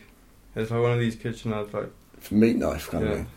It's 0.55 0.71
like 0.71 0.81
one 0.81 0.93
of 0.93 0.99
these 0.99 1.15
kitchen 1.15 1.51
knives, 1.51 1.73
like 1.73 1.91
It's 2.17 2.31
a 2.31 2.33
meat 2.33 2.55
knife, 2.55 2.89
kind 2.89 3.05
yeah. 3.05 3.11
of 3.11 3.17
thing. 3.17 3.27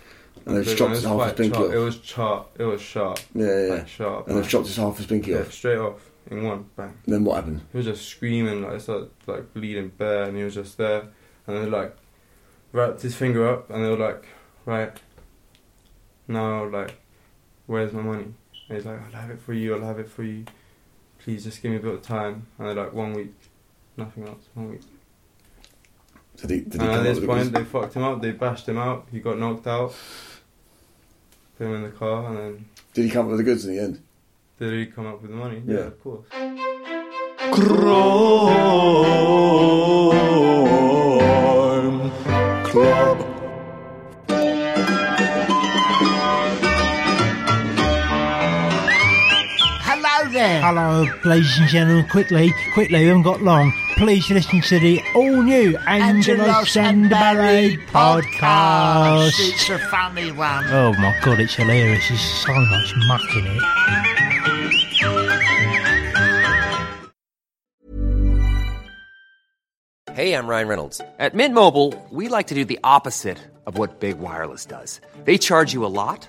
And 0.47 0.57
they've 0.57 0.77
chopped 0.77 0.93
his 0.93 1.05
It 1.05 1.09
half 1.09 1.23
his 1.25 1.33
pinky 1.35 1.55
sharp. 1.57 1.69
off. 1.69 1.75
It 1.75 1.79
was 1.79 2.01
sharp. 2.03 2.57
It 2.59 2.65
was 2.65 2.81
sharp. 2.81 3.19
Yeah, 3.35 3.45
yeah. 3.67 3.75
Like 3.75 3.89
sharp. 3.89 4.29
And 4.29 4.39
they've 4.39 4.49
chopped 4.49 4.67
his 4.67 4.77
half 4.77 4.97
his 4.97 5.07
pinky 5.07 5.33
yeah, 5.33 5.41
off. 5.41 5.53
straight 5.53 5.79
off 5.79 6.11
in 6.31 6.43
one 6.45 6.65
bang. 6.77 6.95
And 7.05 7.15
then 7.15 7.25
what 7.25 7.37
happened? 7.37 7.61
He 7.73 7.77
was 7.77 7.87
just 7.87 8.07
screaming, 8.07 8.63
like 8.63 8.81
started 8.81 9.11
like 9.27 9.53
bleeding 9.53 9.89
bare, 9.99 10.25
and 10.25 10.37
he 10.37 10.43
was 10.45 10.55
just 10.55 10.79
there. 10.79 11.09
And 11.47 11.57
they 11.57 11.67
like 11.67 11.95
wrapped 12.73 13.03
his 13.03 13.15
finger 13.15 13.47
up, 13.49 13.69
and 13.71 13.85
they 13.85 13.89
were 13.91 13.97
like, 13.99 14.25
right 14.65 14.93
now, 16.29 16.65
like, 16.69 16.95
where's 17.67 17.93
my 17.93 18.03
money? 18.03 18.25
And 18.69 18.77
he's 18.77 18.87
like, 18.87 19.01
I'll 19.05 19.21
have 19.21 19.31
it 19.31 19.41
for 19.41 19.53
you. 19.53 19.75
I'll 19.75 19.83
have 19.87 19.99
it 19.99 20.09
for 20.09 20.23
you. 20.23 20.45
Please 21.19 21.45
just 21.45 21.61
give 21.61 21.71
me 21.71 21.77
a 21.77 21.81
bit 21.81 21.93
of 21.93 22.03
time. 22.03 22.47
And 22.59 22.69
they're 22.69 22.75
like, 22.75 22.93
one 22.95 23.13
week, 23.13 23.35
nothing 24.01 24.27
else. 24.27 24.43
One 24.55 24.71
week. 24.71 24.81
Did 26.37 26.51
he, 26.51 26.61
did 26.61 26.73
he 26.75 26.79
and 26.81 26.89
come 26.89 26.99
at 26.99 27.03
this 27.03 27.19
with 27.21 27.29
point, 27.29 27.53
they 27.53 27.65
fucked 27.65 27.95
him 27.95 28.03
up. 28.03 28.23
They 28.23 28.33
bashed 28.33 28.69
him 28.69 28.79
out. 28.79 29.07
He 29.13 29.21
got 29.21 29.39
knocked 29.39 29.67
out. 29.67 29.95
Put 31.59 31.67
him 31.67 31.75
in 31.77 31.83
the 31.83 31.91
car, 31.91 32.27
and 32.29 32.37
then 32.39 32.65
Did 32.95 33.05
he 33.05 33.11
come 33.11 33.27
up 33.27 33.31
with 33.31 33.39
the 33.39 33.45
goods 33.45 33.65
in 33.67 33.77
the 33.77 33.83
end? 33.83 34.03
did 34.59 34.73
he 34.75 34.87
come 34.87 35.07
up 35.07 35.23
with 35.23 35.31
the 35.31 35.37
money? 35.37 35.63
Yeah. 35.67 35.77
of 35.79 36.03
course. 36.03 36.27
Crime 37.53 39.70
Hello 50.73 51.03
ladies 51.25 51.59
and 51.59 51.69
gentlemen. 51.69 52.07
Quickly, 52.07 52.55
quickly, 52.75 53.01
we 53.01 53.07
haven't 53.07 53.25
got 53.25 53.43
long. 53.43 53.73
Please 53.97 54.31
listen 54.31 54.61
to 54.61 54.79
the 54.79 55.03
all 55.17 55.43
new 55.43 55.77
Angelo 55.79 56.45
Sandabarry 56.63 57.77
podcast. 57.89 59.33
It's 59.41 59.69
a 59.69 59.81
funny 59.81 60.31
one. 60.31 60.65
Oh 60.69 60.93
my 60.93 61.19
god, 61.25 61.41
it's 61.41 61.55
hilarious. 61.57 62.09
There's 62.09 62.21
so 62.21 62.55
much 62.55 62.95
muck 63.09 63.21
in 63.35 63.47
it. 63.49 63.63
Hey, 70.15 70.35
I'm 70.35 70.47
Ryan 70.47 70.69
Reynolds. 70.69 71.01
At 71.19 71.35
Mint 71.35 71.53
Mobile, 71.53 72.01
we 72.11 72.29
like 72.29 72.47
to 72.47 72.55
do 72.55 72.65
the 72.65 72.79
opposite 72.85 73.41
of 73.67 73.77
what 73.77 73.99
Big 73.99 74.21
Wireless 74.21 74.67
does. 74.67 75.01
They 75.25 75.37
charge 75.37 75.73
you 75.73 75.85
a 75.85 75.91
lot, 75.91 76.29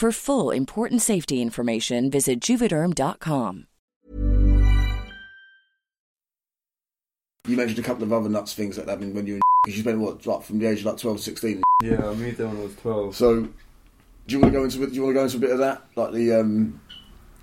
For 0.00 0.12
full 0.12 0.50
important 0.50 1.02
safety 1.02 1.42
information, 1.42 2.10
visit 2.10 2.40
juvederm.com. 2.40 3.66
You 7.46 7.54
mentioned 7.54 7.80
a 7.80 7.82
couple 7.82 8.04
of 8.04 8.10
other 8.10 8.30
nuts 8.30 8.54
things 8.54 8.78
like 8.78 8.86
that 8.86 8.92
happened 8.92 9.14
when 9.14 9.26
you 9.26 9.34
were 9.34 9.40
because 9.66 9.76
you 9.76 9.82
spent 9.82 10.00
what 10.00 10.24
like 10.24 10.42
from 10.42 10.58
the 10.58 10.68
age 10.68 10.78
of 10.78 10.86
like 10.86 10.96
12, 10.96 11.20
16. 11.20 11.62
Yeah, 11.82 11.96
I 11.96 12.14
moved 12.14 12.38
there 12.38 12.46
when 12.46 12.56
I 12.56 12.62
was 12.62 12.76
12. 12.76 13.14
So, 13.14 13.42
do 13.42 13.50
you 14.26 14.40
want 14.40 14.54
to 14.54 14.58
go 14.58 14.64
into 14.64 14.78
do 14.78 14.90
you 14.94 15.02
want 15.02 15.10
to 15.10 15.18
go 15.20 15.24
into 15.24 15.36
a 15.36 15.40
bit 15.40 15.50
of 15.50 15.58
that, 15.58 15.82
like 15.96 16.12
the 16.14 16.32
um, 16.32 16.80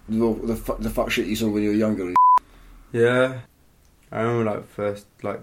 the 0.10 0.34
the, 0.44 0.56
fu- 0.56 0.78
the 0.80 0.90
fuck 0.90 1.12
shit 1.12 1.28
you 1.28 1.36
saw 1.36 1.50
when 1.50 1.62
you 1.62 1.70
were 1.70 1.76
younger? 1.76 2.12
Yeah, 2.92 3.42
I 4.12 4.22
remember 4.22 4.50
like 4.50 4.68
first 4.68 5.06
like 5.22 5.42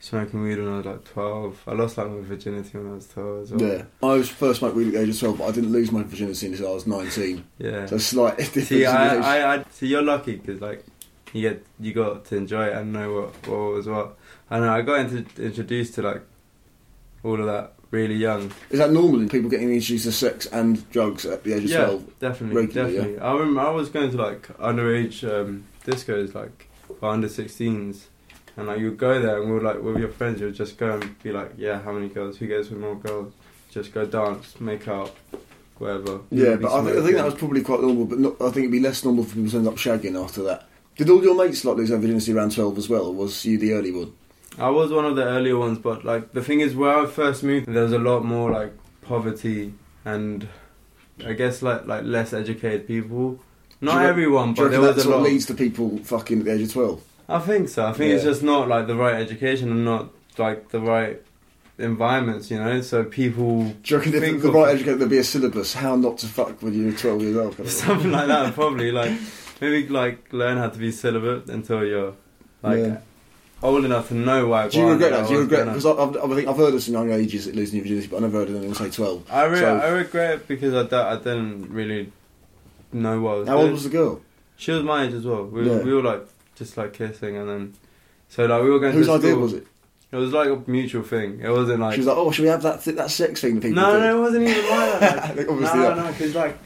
smoking 0.00 0.42
weed 0.42 0.58
when 0.58 0.68
I 0.68 0.76
was 0.78 0.86
like 0.86 1.04
twelve. 1.04 1.62
I 1.66 1.72
lost 1.72 1.98
like 1.98 2.08
my 2.08 2.20
virginity 2.20 2.78
when 2.78 2.90
I 2.90 2.94
was 2.94 3.08
twelve 3.08 3.42
as 3.42 3.52
well. 3.52 3.62
Yeah, 3.62 3.82
I 4.02 4.14
was 4.14 4.28
first 4.28 4.60
smoked 4.60 4.76
weed 4.76 4.88
at 4.88 4.92
the 4.94 5.00
age 5.02 5.08
of 5.10 5.18
twelve, 5.18 5.38
but 5.38 5.44
I 5.44 5.52
didn't 5.52 5.72
lose 5.72 5.92
my 5.92 6.02
virginity 6.02 6.46
until 6.46 6.68
I 6.68 6.74
was 6.74 6.86
nineteen. 6.86 7.44
Yeah. 7.58 7.86
so 7.86 7.98
slight 7.98 8.36
difference. 8.38 8.68
See, 8.68 8.86
I. 8.86 9.16
I, 9.16 9.56
I, 9.56 9.64
see, 9.70 9.86
you're 9.86 10.02
lucky 10.02 10.36
because 10.36 10.60
like 10.60 10.84
you 11.32 11.42
get 11.42 11.66
you 11.80 11.92
got 11.92 12.24
to 12.26 12.36
enjoy 12.36 12.66
it 12.66 12.74
and 12.74 12.92
know 12.92 13.12
what 13.14 13.48
what 13.48 13.72
was 13.72 13.86
what. 13.86 14.16
I 14.50 14.60
know 14.60 14.72
I 14.72 14.82
got 14.82 15.00
into, 15.00 15.42
introduced 15.42 15.94
to 15.94 16.02
like 16.02 16.22
all 17.22 17.38
of 17.38 17.46
that 17.46 17.74
really 17.90 18.14
young. 18.14 18.52
Is 18.70 18.78
that 18.78 18.90
normal 18.90 19.20
in 19.20 19.28
people 19.28 19.50
getting 19.50 19.72
introduced 19.72 20.04
to 20.04 20.12
sex 20.12 20.46
and 20.46 20.88
drugs 20.90 21.26
at 21.26 21.44
the 21.44 21.54
age 21.54 21.64
of 21.64 21.70
yeah, 21.70 21.84
twelve? 21.84 22.18
definitely, 22.18 22.56
regularly, 22.56 22.94
yeah? 22.94 23.00
definitely. 23.00 23.20
I 23.22 23.32
remember 23.32 23.60
I 23.60 23.70
was 23.70 23.88
going 23.88 24.10
to 24.10 24.16
like 24.16 24.48
underage 24.58 25.28
um, 25.28 25.64
discos, 25.84 26.34
like 26.34 26.68
for 26.98 27.08
under 27.10 27.28
16s, 27.28 28.06
and 28.58 28.66
like 28.66 28.80
you 28.80 28.86
would 28.86 28.98
go 28.98 29.22
there 29.22 29.38
and 29.40 29.46
we 29.46 29.54
would 29.54 29.62
like 29.62 29.80
with 29.80 29.98
your 29.98 30.08
friends, 30.08 30.40
you 30.40 30.46
would 30.46 30.54
just 30.56 30.76
go 30.76 30.94
and 30.94 31.22
be 31.22 31.30
like, 31.30 31.52
yeah, 31.56 31.80
how 31.80 31.92
many 31.92 32.08
girls? 32.08 32.36
Who 32.38 32.48
gets 32.48 32.68
with 32.70 32.80
more 32.80 32.96
girls? 32.96 33.32
Just 33.70 33.94
go 33.94 34.04
dance, 34.04 34.60
make 34.60 34.88
out, 34.88 35.14
whatever. 35.78 36.20
Yeah, 36.30 36.56
but 36.56 36.74
I, 36.74 36.82
th- 36.82 36.96
I 36.96 37.02
think 37.02 37.16
that 37.16 37.24
was 37.24 37.34
probably 37.34 37.62
quite 37.62 37.80
normal. 37.80 38.06
But 38.06 38.18
not, 38.18 38.32
I 38.40 38.46
think 38.50 38.64
it'd 38.64 38.72
be 38.72 38.80
less 38.80 39.04
normal 39.04 39.24
for 39.24 39.36
people 39.36 39.50
to 39.50 39.56
end 39.58 39.68
up 39.68 39.76
shagging 39.76 40.22
after 40.22 40.42
that. 40.42 40.68
Did 40.96 41.08
all 41.08 41.22
your 41.22 41.36
mates 41.36 41.64
like 41.64 41.76
lose 41.76 41.90
their 41.90 41.98
virginity 41.98 42.32
around 42.32 42.52
twelve 42.54 42.76
as 42.76 42.88
well, 42.88 43.06
or 43.06 43.14
was 43.14 43.44
you 43.44 43.58
the 43.58 43.72
early 43.74 43.92
one? 43.92 44.12
I 44.58 44.70
was 44.70 44.90
one 44.90 45.04
of 45.04 45.14
the 45.14 45.22
earlier 45.24 45.56
ones, 45.56 45.78
but 45.78 46.04
like 46.04 46.32
the 46.32 46.42
thing 46.42 46.58
is, 46.58 46.74
where 46.74 46.98
I 46.98 47.06
first 47.06 47.44
moved, 47.44 47.66
there 47.66 47.84
was 47.84 47.92
a 47.92 47.98
lot 47.98 48.24
more 48.24 48.50
like 48.50 48.72
poverty 49.02 49.72
and 50.04 50.48
I 51.24 51.34
guess 51.34 51.62
like 51.62 51.86
like 51.86 52.02
less 52.04 52.32
educated 52.32 52.88
people. 52.88 53.38
Not 53.80 54.02
you 54.02 54.08
everyone, 54.08 54.54
but 54.54 54.70
there 54.70 54.80
was 54.80 55.04
a 55.04 55.08
lot. 55.10 55.22
leads 55.22 55.46
to 55.46 55.54
people 55.54 55.98
fucking 55.98 56.40
at 56.40 56.44
the 56.46 56.52
age 56.54 56.62
of 56.62 56.72
twelve. 56.72 57.02
I 57.28 57.38
think 57.40 57.68
so. 57.68 57.86
I 57.86 57.92
think 57.92 58.14
it's 58.14 58.24
just 58.24 58.42
not 58.42 58.68
like 58.68 58.86
the 58.86 58.96
right 58.96 59.14
education 59.14 59.70
and 59.70 59.84
not 59.84 60.08
like 60.38 60.70
the 60.70 60.80
right 60.80 61.20
environments, 61.78 62.50
you 62.50 62.58
know. 62.58 62.80
So 62.80 63.04
people 63.04 63.64
Do 63.82 63.94
you 63.94 63.96
reckon 63.98 64.14
if 64.14 64.20
think 64.20 64.42
the 64.42 64.50
right 64.52 64.74
education 64.74 64.98
there'd 64.98 65.10
be 65.10 65.18
a 65.18 65.24
syllabus 65.24 65.74
how 65.74 65.96
not 65.96 66.18
to 66.18 66.26
fuck 66.26 66.62
when 66.62 66.74
you're 66.74 66.92
twelve 66.92 67.22
years 67.22 67.36
old? 67.36 67.68
something 67.68 68.10
like 68.10 68.28
that 68.28 68.54
probably 68.54 68.90
like 68.92 69.12
maybe 69.60 69.88
like 69.88 70.32
learn 70.32 70.56
how 70.58 70.68
to 70.68 70.78
be 70.78 70.90
celibate 70.90 71.48
until 71.50 71.84
you're 71.84 72.14
like 72.62 72.78
Yeah. 72.78 72.98
old 73.62 73.84
enough 73.84 74.08
to 74.08 74.14
know 74.14 74.46
why. 74.46 74.68
Do 74.68 74.78
you 74.78 74.88
regret 74.88 75.10
that? 75.12 75.28
Do 75.28 75.34
you 75.34 75.40
regret? 75.40 75.66
Because 75.66 75.86
I've, 75.86 75.98
I've, 75.98 76.16
I 76.32 76.34
think 76.34 76.48
I've 76.48 76.56
heard 76.56 76.74
of 76.74 76.82
some 76.82 76.94
young 76.94 77.12
ages 77.12 77.46
losing 77.48 77.76
your 77.76 77.84
virginity, 77.84 78.08
but 78.08 78.16
I 78.16 78.20
never 78.20 78.38
heard 78.38 78.48
of 78.48 78.56
anyone 78.56 78.74
say 78.74 78.90
twelve. 78.90 79.30
I, 79.30 79.44
re- 79.44 79.58
So- 79.58 79.76
I 79.78 79.88
regret 79.88 80.34
it 80.34 80.48
because 80.48 80.74
I, 80.74 80.84
don't- 80.84 81.06
I 81.06 81.16
didn't 81.16 81.70
really 81.70 82.10
know 82.92 83.20
what 83.20 83.30
I 83.30 83.38
was 83.40 83.48
How 83.48 83.54
doing. 83.54 83.64
old 83.66 83.72
was 83.74 83.84
the 83.84 83.90
girl? 83.90 84.20
She 84.56 84.72
was 84.72 84.82
my 84.82 85.04
age 85.04 85.12
as 85.12 85.24
well. 85.26 85.44
We, 85.44 85.68
Yeah. 85.70 85.82
we 85.82 85.92
were 85.92 86.02
like 86.02 86.26
just 86.58 86.76
like 86.76 86.92
kissing 86.92 87.36
and 87.36 87.48
then 87.48 87.74
so 88.28 88.46
like 88.46 88.62
we 88.62 88.70
were 88.70 88.78
going 88.78 88.92
Whose 88.92 89.06
to 89.06 89.14
idea 89.14 89.30
school. 89.30 89.42
was 89.42 89.52
it? 89.54 89.66
It 90.10 90.16
was 90.16 90.32
like 90.32 90.48
a 90.48 90.62
mutual 90.66 91.02
thing. 91.02 91.40
It 91.40 91.50
wasn't 91.50 91.80
like 91.80 91.94
she 91.94 92.00
was 92.00 92.06
like, 92.06 92.16
"Oh, 92.16 92.30
should 92.30 92.42
we 92.42 92.48
have 92.48 92.62
that 92.62 92.82
th- 92.82 92.96
that 92.96 93.10
sex 93.10 93.40
thing 93.40 93.60
people 93.60 93.82
no, 93.82 93.92
do?" 93.92 94.00
no, 94.00 94.18
it 94.18 94.20
wasn't 94.20 94.48
even 94.48 94.70
like 94.70 95.00
that. 95.00 95.36
Like, 95.36 95.48
obviously 95.48 95.78
no, 95.80 95.94
no, 95.94 96.06
because 96.08 96.34
like 96.34 96.58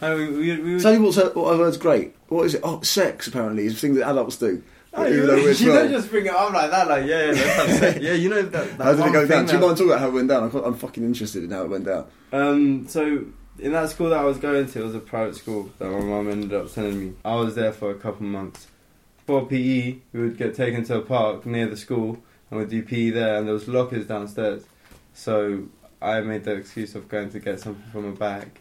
no, 0.00 0.16
we, 0.16 0.28
we, 0.28 0.60
we 0.60 0.80
Tell 0.80 0.92
you 0.92 1.02
what's 1.02 1.16
what 1.16 1.52
I've 1.52 1.58
heard's 1.58 1.76
great. 1.76 2.14
What 2.28 2.44
is 2.44 2.54
it? 2.54 2.60
Oh, 2.62 2.80
sex 2.82 3.26
apparently 3.26 3.66
is 3.66 3.74
a 3.74 3.76
thing 3.76 3.94
that 3.94 4.08
adults 4.08 4.36
do. 4.36 4.62
Oh, 4.92 5.06
you, 5.06 5.22
we're 5.22 5.50
you 5.52 5.72
don't 5.72 5.90
just 5.90 6.08
bring 6.10 6.26
it 6.26 6.32
up 6.32 6.52
like 6.52 6.70
that, 6.70 6.86
like 6.86 7.06
yeah, 7.06 7.24
yeah, 7.24 7.30
let's 7.32 7.54
have 7.54 7.70
sex. 7.78 8.00
yeah. 8.00 8.12
You 8.12 8.28
know 8.28 8.42
that. 8.42 8.78
that 8.78 8.84
How 8.84 8.92
did 8.94 9.06
it 9.06 9.12
go 9.12 9.26
down? 9.26 9.46
Do 9.46 9.52
you 9.54 9.58
mind 9.58 9.76
talking 9.76 9.90
about 9.90 10.00
how 10.00 10.08
it 10.08 10.12
went 10.12 10.28
down? 10.28 10.44
I'm, 10.44 10.56
I'm 10.56 10.74
fucking 10.74 11.02
interested 11.02 11.42
in 11.42 11.50
how 11.50 11.62
it 11.62 11.70
went 11.70 11.84
down. 11.84 12.06
Um, 12.32 12.86
so 12.86 13.24
in 13.58 13.72
that 13.72 13.90
school 13.90 14.10
that 14.10 14.20
I 14.20 14.24
was 14.24 14.38
going 14.38 14.66
to, 14.66 14.80
it 14.80 14.84
was 14.84 14.94
a 14.94 15.00
private 15.00 15.34
school 15.36 15.70
that 15.78 15.90
my 15.90 16.00
mum 16.00 16.30
ended 16.30 16.54
up 16.54 16.68
sending 16.68 17.00
me. 17.00 17.12
I 17.24 17.34
was 17.36 17.54
there 17.54 17.72
for 17.72 17.90
a 17.90 17.94
couple 17.94 18.26
months. 18.26 18.68
For 19.26 19.46
PE, 19.46 19.96
we 20.12 20.20
would 20.20 20.36
get 20.36 20.54
taken 20.54 20.84
to 20.84 20.96
a 20.98 21.00
park 21.00 21.46
near 21.46 21.66
the 21.68 21.76
school 21.76 22.18
and 22.50 22.60
we'd 22.60 22.68
do 22.68 22.82
PE 22.82 23.10
there, 23.10 23.38
and 23.38 23.46
there 23.46 23.54
was 23.54 23.66
lockers 23.68 24.06
downstairs. 24.06 24.64
So 25.14 25.64
I 26.02 26.20
made 26.20 26.44
the 26.44 26.52
excuse 26.52 26.94
of 26.94 27.08
going 27.08 27.30
to 27.30 27.40
get 27.40 27.60
something 27.60 27.90
from 27.90 28.04
a 28.04 28.12
bag. 28.12 28.60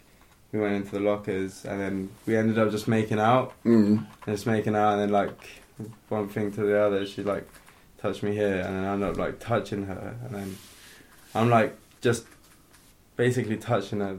We 0.53 0.59
went 0.59 0.75
into 0.75 0.91
the 0.91 0.99
lockers, 1.01 1.65
and 1.65 1.81
then 1.81 2.09
we 2.25 2.37
ended 2.37 2.57
up 2.59 2.71
just 2.71 2.87
making 2.87 3.19
out, 3.19 3.53
Mm. 3.65 4.05
just 4.25 4.45
making 4.45 4.75
out, 4.75 4.93
and 4.93 5.01
then 5.01 5.09
like 5.09 5.37
one 6.09 6.29
thing 6.29 6.51
to 6.53 6.61
the 6.61 6.79
other, 6.79 7.05
she 7.05 7.23
like 7.23 7.47
touched 7.97 8.23
me 8.23 8.33
here, 8.33 8.59
and 8.61 8.75
then 8.77 8.83
I 8.85 8.93
ended 8.93 9.09
up 9.09 9.17
like 9.17 9.39
touching 9.39 9.85
her, 9.87 10.15
and 10.25 10.35
then 10.35 10.57
I'm 11.35 11.49
like 11.49 11.75
just 12.01 12.25
basically 13.17 13.57
touching 13.57 13.99
her 13.99 14.17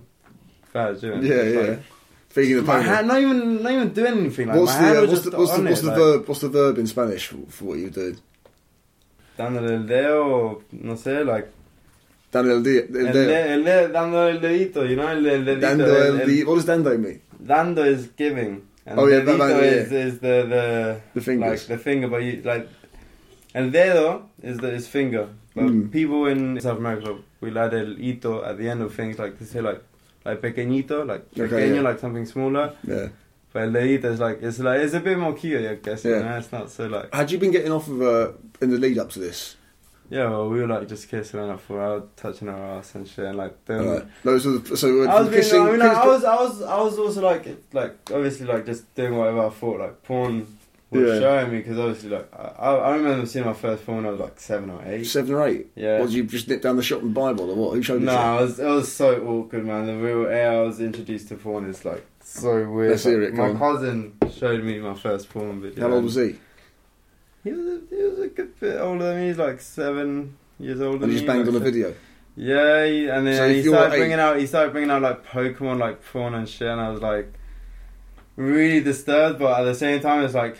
badge, 0.73 1.03
you 1.05 1.15
know? 1.15 1.21
Yeah, 1.23 1.35
It's 1.35 1.55
yeah. 1.55 1.61
like- 1.75 1.83
Feeding 2.35 2.57
the 2.57 2.63
my 2.63 2.77
pony. 2.79 2.85
hand, 2.91 3.07
not 3.09 3.19
even, 3.23 3.63
not 3.63 3.73
even 3.73 3.89
doing 3.99 4.15
anything. 4.19 4.47
Like 4.49 4.59
what's 4.59 4.73
my 4.75 4.79
the 4.81 4.85
hand 4.87 4.97
uh, 4.99 5.01
was 5.03 5.11
what's 5.11 5.21
just 5.23 5.31
the 5.31 5.39
what's 5.39 5.53
the, 5.57 5.63
what's 5.63 5.81
it, 5.81 5.85
the 5.85 5.91
like, 5.91 5.99
verb 5.99 6.29
what's 6.29 6.41
the 6.41 6.49
verb 6.49 6.79
in 6.83 6.87
Spanish 6.89 7.27
for, 7.29 7.37
for 7.49 7.65
what 7.67 7.79
you 7.79 7.91
did? 7.91 8.15
Dándole 9.39 9.75
el 9.75 9.87
dedo, 9.87 10.63
no 10.73 10.95
sé, 10.97 11.25
like 11.25 11.49
Dando 12.33 12.57
el, 12.57 12.63
di- 12.65 12.79
el 12.79 12.97
el, 13.07 13.13
dedo. 13.13 13.29
de, 13.29 13.55
el 13.55 13.65
de, 13.65 13.89
dando 13.89 14.29
el 14.29 14.41
dedito, 14.41 14.85
you 14.85 14.97
know, 14.97 15.09
el, 15.09 15.25
el 15.27 15.45
dedito. 15.45 15.61
Dando 15.67 15.87
el, 15.87 16.21
el, 16.21 16.27
di- 16.29 16.43
What 16.45 16.55
does 16.57 16.67
dando 16.67 16.99
mean? 16.99 17.21
dando 17.39 17.85
is 17.85 18.09
giving, 18.17 18.63
and 18.87 18.99
Oh, 18.99 19.07
yeah, 19.07 19.21
dedito 19.21 19.39
that- 19.39 19.49
that- 19.49 19.63
is, 19.65 19.93
yeah. 19.93 19.99
is 20.07 20.19
the 20.19 20.37
the 20.49 21.01
The 21.15 21.21
fingers. 21.21 21.51
like 21.51 21.67
the 21.69 21.79
finger, 21.79 22.09
but 22.09 22.23
you 22.23 22.43
like 22.45 22.69
el 23.55 23.71
dedo 23.71 24.23
is 24.43 24.59
the 24.59 24.73
is 24.75 24.89
finger. 24.89 25.29
But 25.55 25.65
Mm. 25.67 25.93
people 25.93 26.27
in 26.27 26.61
South 26.61 26.79
America 26.79 27.15
will 27.41 27.57
add 27.59 27.75
el 27.75 27.95
hito 27.95 28.43
at 28.45 28.59
the 28.59 28.69
end 28.69 28.83
of 28.83 28.93
things, 28.93 29.19
like 29.21 29.39
to 29.39 29.45
say 29.45 29.61
like 29.61 29.81
like 30.25 30.41
pequeñito, 30.41 31.07
like 31.07 31.27
Okay, 31.33 31.43
pequeño, 31.49 31.77
yeah. 31.77 31.81
like 31.83 31.99
something 31.99 32.27
smaller. 32.27 32.75
Yeah. 32.87 33.09
But 33.53 33.73
dedito 33.73 34.07
is 34.07 34.21
like 34.21 34.43
it's 34.43 34.59
like 34.59 34.81
it's 34.81 34.95
a 34.95 35.01
bit 35.01 35.17
more 35.19 35.33
cute, 35.35 35.65
I 35.65 35.75
guess. 35.77 36.05
Yeah. 36.05 36.17
You 36.17 36.23
know? 36.25 36.39
It's 36.39 36.51
not 36.53 36.71
so 36.71 36.87
like 36.87 37.15
Had 37.15 37.31
you 37.31 37.39
been 37.39 37.51
getting 37.53 37.73
off 37.73 37.87
of 37.89 38.03
uh, 38.03 38.33
in 38.61 38.71
the 38.71 38.79
lead 38.79 38.99
up 38.99 39.11
to 39.11 39.21
this? 39.21 39.57
yeah. 40.11 40.29
Well, 40.29 40.49
we 40.51 40.61
were 40.61 40.67
like 40.67 40.89
just 40.89 41.09
kissing 41.09 41.57
for 41.59 41.81
hours, 41.81 42.03
touching 42.17 42.49
her 42.49 42.55
ass 42.55 42.95
and 42.95 43.07
shit, 43.07 43.25
and 43.27 43.39
like 43.39 43.65
doing. 43.65 43.89
Alright. 43.89 44.07
Those 44.25 44.47
are 44.47 44.59
the, 44.59 44.77
so 44.77 45.03
uh, 45.03 45.07
I 45.07 45.21
was 45.21 45.29
being, 45.29 45.41
kissing. 45.41 45.63
I 45.63 45.71
mean, 45.71 45.79
like, 45.79 45.97
I 45.97 46.07
was, 46.07 46.25
I 46.25 46.35
was, 46.35 46.63
I 46.63 46.81
was 46.81 46.99
also 46.99 47.23
like, 47.23 47.47
like 47.73 47.97
obviously 48.13 48.47
like 48.47 48.67
just 48.67 48.93
doing 48.95 49.17
whatever 49.17 49.47
I 49.47 49.51
thought 49.51 49.81
like 49.81 50.03
porn 50.03 50.47
was 51.01 51.15
Yeah. 51.15 51.21
showing 51.21 51.51
me 51.53 51.59
because 51.59 51.79
obviously 51.79 52.11
like 52.11 52.29
I, 52.39 52.75
I 52.75 52.97
remember 52.97 53.27
seeing 53.27 53.45
my 53.45 53.53
first 53.53 53.85
porn 53.87 53.99
when 53.99 54.07
I 54.07 54.11
was 54.11 54.21
like 54.21 54.39
seven 54.41 54.71
or 54.71 54.83
eight. 54.87 55.05
Seven 55.05 55.35
or 55.35 55.47
eight. 55.47 55.69
Yeah. 55.75 56.01
What, 56.01 56.07
did 56.07 56.15
you 56.15 56.25
just 56.25 56.49
nip 56.49 56.63
down 56.63 56.77
the 56.77 56.83
shop 56.83 57.03
and 57.03 57.13
buy 57.15 57.33
one 57.33 57.49
or 57.51 57.55
what? 57.55 57.75
Who 57.75 57.83
showed 57.83 58.01
you? 58.01 58.07
No, 58.07 58.39
it 58.39 58.43
was 58.43 58.59
it 58.61 58.67
was 58.67 58.93
so 58.93 59.23
awkward, 59.27 59.67
man. 59.67 59.87
The 59.87 59.97
real 59.97 60.27
air 60.27 60.53
I 60.53 60.61
was 60.63 60.81
introduced 60.81 61.29
to 61.29 61.37
porn 61.37 61.65
is 61.69 61.85
like 61.85 62.05
so 62.21 62.69
weird. 62.71 62.91
Let's 62.93 63.05
hear 63.05 63.23
it, 63.23 63.35
my 63.35 63.51
on. 63.51 63.59
cousin 63.59 64.17
showed 64.37 64.63
me 64.65 64.79
my 64.79 64.95
first 64.95 65.29
porn 65.31 65.61
video. 65.61 65.89
How 65.89 65.95
old 65.95 66.05
was 66.05 66.15
he? 66.15 66.37
He 67.45 67.53
was 67.53 67.67
a, 67.67 67.81
he 67.95 68.03
was 68.03 68.19
a 68.21 68.29
good 68.29 68.59
bit 68.59 68.81
older 68.81 69.05
than 69.05 69.21
me. 69.21 69.27
He's 69.29 69.39
like 69.39 69.61
seven 69.61 70.37
years 70.59 70.81
older. 70.81 70.95
And 70.95 71.03
than 71.03 71.11
he 71.11 71.17
just 71.17 71.23
me, 71.25 71.27
banged 71.29 71.47
like 71.47 71.55
on 71.57 71.63
a 71.63 71.65
video. 71.65 71.95
Yeah, 72.37 72.87
he, 72.87 73.07
and 73.09 73.27
then 73.27 73.37
So 73.37 73.49
he 73.49 73.63
started 73.63 73.95
eight- 73.95 73.99
bringing 73.99 74.19
out 74.19 74.39
he 74.39 74.47
started 74.47 74.73
bringing 74.73 74.91
out 74.91 75.03
like 75.03 75.25
Pokemon 75.27 75.79
like 75.79 76.05
porn 76.05 76.35
and 76.35 76.49
shit, 76.49 76.67
and 76.69 76.81
I 76.81 76.89
was 76.91 77.01
like 77.03 77.33
really 78.37 78.81
disturbed, 78.81 79.39
but 79.39 79.61
at 79.61 79.65
the 79.65 79.75
same 79.75 80.01
time, 80.01 80.25
it's 80.25 80.35
like 80.35 80.57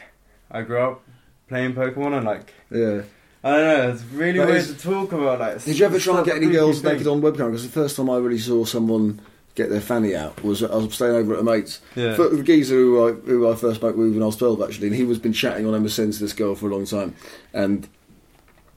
I 0.51 0.63
grew 0.63 0.79
up 0.79 1.03
playing 1.49 1.75
Pokemon 1.75 2.17
and 2.17 2.27
like 2.27 2.53
Yeah. 2.71 3.03
I 3.43 3.51
don't 3.51 3.65
know, 3.79 3.91
it's 3.93 4.03
really 4.05 4.39
That 4.39 4.47
weird 4.49 4.59
is- 4.63 4.75
to 4.75 4.79
talk 4.81 5.13
about. 5.13 5.39
Like, 5.39 5.63
Did 5.65 5.79
you 5.79 5.85
ever 5.85 5.99
try 5.99 6.17
and 6.17 6.25
get 6.27 6.37
any 6.37 6.47
girls 6.51 6.83
naked 6.83 6.99
naked 7.01 7.07
on 7.09 7.21
webcam? 7.21 7.49
Because 7.51 7.65
the 7.65 7.69
first 7.73 7.97
time 7.97 8.09
I 8.09 8.17
really 8.17 8.39
saw 8.39 8.65
someone 8.65 9.21
get 9.55 9.69
their 9.69 9.83
fanny 9.83 10.17
out 10.17 10.43
was 10.43 10.63
I 10.65 10.75
was 10.77 10.95
staying 10.95 11.15
over 11.15 11.35
at 11.35 11.41
a 11.41 11.43
mate's. 11.43 11.81
Yeah. 11.95 12.15
For 12.15 12.29
the 12.31 12.43
geezer 12.43 12.75
who 12.75 13.07
I, 13.09 13.13
who 13.13 13.51
I 13.51 13.55
first 13.55 13.77
spoke 13.77 13.97
with 13.97 14.15
when 14.15 14.23
I 14.23 14.27
was 14.27 14.37
12, 14.37 14.63
actually, 14.63 14.87
and 14.89 14.97
he 14.97 15.05
was 15.05 15.19
been 15.19 15.33
chatting 15.35 15.67
on 15.67 15.75
MSN 15.85 16.13
to 16.15 16.19
this 16.21 16.33
girl 16.33 16.55
for 16.55 16.69
a 16.71 16.75
long 16.75 16.87
time. 16.87 17.15
And 17.53 17.87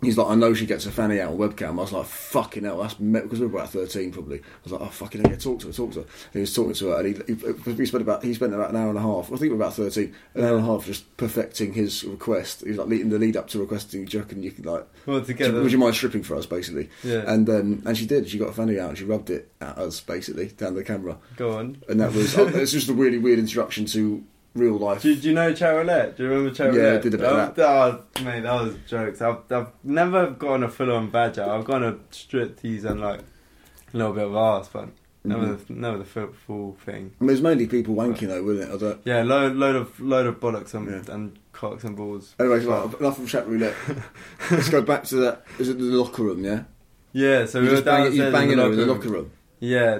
he's 0.01 0.17
like, 0.17 0.27
I 0.27 0.35
know 0.35 0.53
she 0.53 0.65
gets 0.65 0.85
her 0.85 0.91
fanny 0.91 1.19
out 1.19 1.31
on 1.31 1.37
webcam. 1.37 1.69
I 1.71 1.73
was 1.75 1.91
like, 1.91 2.05
fucking 2.05 2.63
hell, 2.63 2.79
that's 2.81 2.93
because 2.95 3.39
we 3.39 3.47
were 3.47 3.57
about 3.59 3.71
13 3.71 4.11
probably. 4.11 4.39
I 4.39 4.41
was 4.63 4.71
like, 4.73 4.81
oh, 4.81 4.85
fucking 4.87 5.21
hell, 5.21 5.31
yeah, 5.31 5.37
talk 5.37 5.59
to 5.61 5.67
her, 5.67 5.73
talk 5.73 5.91
to 5.93 5.99
her. 6.01 6.05
And 6.05 6.33
he 6.33 6.39
was 6.41 6.53
talking 6.53 6.73
to 6.73 6.87
her, 6.89 6.99
and 6.99 7.07
he, 7.27 7.33
he, 7.33 7.73
he 7.73 7.85
spent 7.85 8.01
about 8.03 8.23
he 8.23 8.33
spent 8.33 8.53
about 8.53 8.69
an 8.69 8.75
hour 8.75 8.89
and 8.89 8.97
a 8.97 9.01
half, 9.01 9.25
I 9.27 9.29
think 9.37 9.41
we 9.41 9.49
were 9.49 9.55
about 9.55 9.73
13, 9.75 10.13
an 10.35 10.43
hour 10.43 10.57
and 10.57 10.63
a 10.65 10.67
half 10.67 10.85
just 10.85 11.17
perfecting 11.17 11.73
his 11.73 12.03
request. 12.03 12.61
He 12.61 12.69
was 12.69 12.77
like 12.77 12.87
leading 12.87 13.09
the 13.09 13.19
lead 13.19 13.37
up 13.37 13.47
to 13.49 13.59
requesting, 13.59 14.05
do 14.05 14.17
you 14.17 14.23
reckon 14.23 14.43
you 14.43 14.51
could 14.51 14.65
like, 14.65 14.85
Well, 15.05 15.21
together. 15.21 15.61
would 15.61 15.71
you 15.71 15.77
mind 15.77 15.95
stripping 15.95 16.23
for 16.23 16.35
us, 16.35 16.45
basically? 16.45 16.89
Yeah. 17.03 17.23
And 17.27 17.49
um, 17.49 17.83
and 17.85 17.97
she 17.97 18.05
did. 18.05 18.29
She 18.29 18.37
got 18.37 18.49
a 18.49 18.53
fanny 18.53 18.79
out 18.79 18.89
and 18.89 18.97
she 18.97 19.03
rubbed 19.05 19.29
it 19.29 19.51
at 19.61 19.77
us, 19.77 19.99
basically, 19.99 20.47
down 20.49 20.75
the 20.75 20.83
camera. 20.83 21.17
Go 21.35 21.57
on. 21.57 21.81
And 21.89 21.99
that 22.01 22.13
was 22.13 22.37
uh, 22.37 22.45
it's 22.53 22.71
just 22.71 22.89
a 22.89 22.93
really 22.93 23.17
weird 23.17 23.39
introduction 23.39 23.85
to 23.87 24.23
real 24.57 24.77
life. 24.77 25.01
Do, 25.01 25.15
do 25.15 25.27
you 25.29 25.33
know 25.33 25.51
Chatroulette? 25.53 26.17
Do 26.17 26.23
you 26.23 26.29
remember 26.29 26.51
Chatroulette? 26.51 26.75
Yeah, 26.93 26.97
I 26.97 27.01
did 27.01 27.13
a 27.13 27.17
bit 27.17 27.25
of 27.27 27.55
that. 27.55 27.65
Oh, 27.65 28.03
mate, 28.23 28.41
that 28.41 28.53
was 28.63 28.75
jokes. 28.87 29.21
I've, 29.21 29.39
I've 29.51 29.67
never 29.83 30.31
gotten 30.31 30.63
a 30.63 30.69
full 30.69 30.91
on 30.91 31.09
badger. 31.09 31.43
I've 31.43 31.65
gone 31.65 31.83
a 31.83 31.97
strip 32.11 32.61
tease 32.61 32.83
and 32.85 33.01
like 33.01 33.19
a 33.93 33.97
little 33.97 34.13
bit 34.13 34.25
of 34.25 34.35
ass, 34.35 34.69
but 34.71 34.89
never, 35.23 35.45
Mhm. 35.55 35.67
the, 35.67 35.73
never 35.73 35.97
the 35.99 36.05
full, 36.05 36.33
full 36.45 36.77
thing. 36.85 37.11
I 37.19 37.23
mean, 37.23 37.29
it 37.29 37.33
was 37.33 37.41
mainly 37.41 37.67
people 37.67 37.95
wanking 37.95 38.27
though, 38.27 38.43
wasn't 38.43 38.69
it? 38.69 38.73
I 38.73 38.77
don't... 38.77 39.01
Yeah, 39.05 39.23
load, 39.23 39.55
load 39.55 39.75
of 39.75 39.99
load 39.99 40.25
of 40.25 40.39
bollocks 40.39 40.73
and, 40.73 41.07
and 41.09 41.39
cocks 41.53 41.83
and 41.83 41.95
balls. 41.95 42.35
Anyway, 42.39 42.59
like, 42.61 42.99
enough 42.99 43.19
of 43.19 43.29
chat 43.29 43.47
roulette. 43.47 43.75
Let's 44.51 44.69
go 44.69 44.81
back 44.81 45.03
to 45.05 45.15
that. 45.17 45.43
Is 45.59 45.69
it 45.69 45.77
the 45.77 45.83
locker 45.85 46.23
room? 46.23 46.43
Yeah. 46.43 46.63
Yeah, 47.13 47.45
so 47.45 47.59
You 47.61 47.69
we 47.69 47.75
were 47.75 47.81
bang- 47.81 48.13
you 48.13 48.31
banging 48.31 48.51
in 48.51 48.57
the 48.57 48.63
locker, 48.63 48.75
the 48.75 48.85
room. 48.85 48.89
locker 48.97 49.09
room? 49.09 49.31
Yeah, 49.59 49.99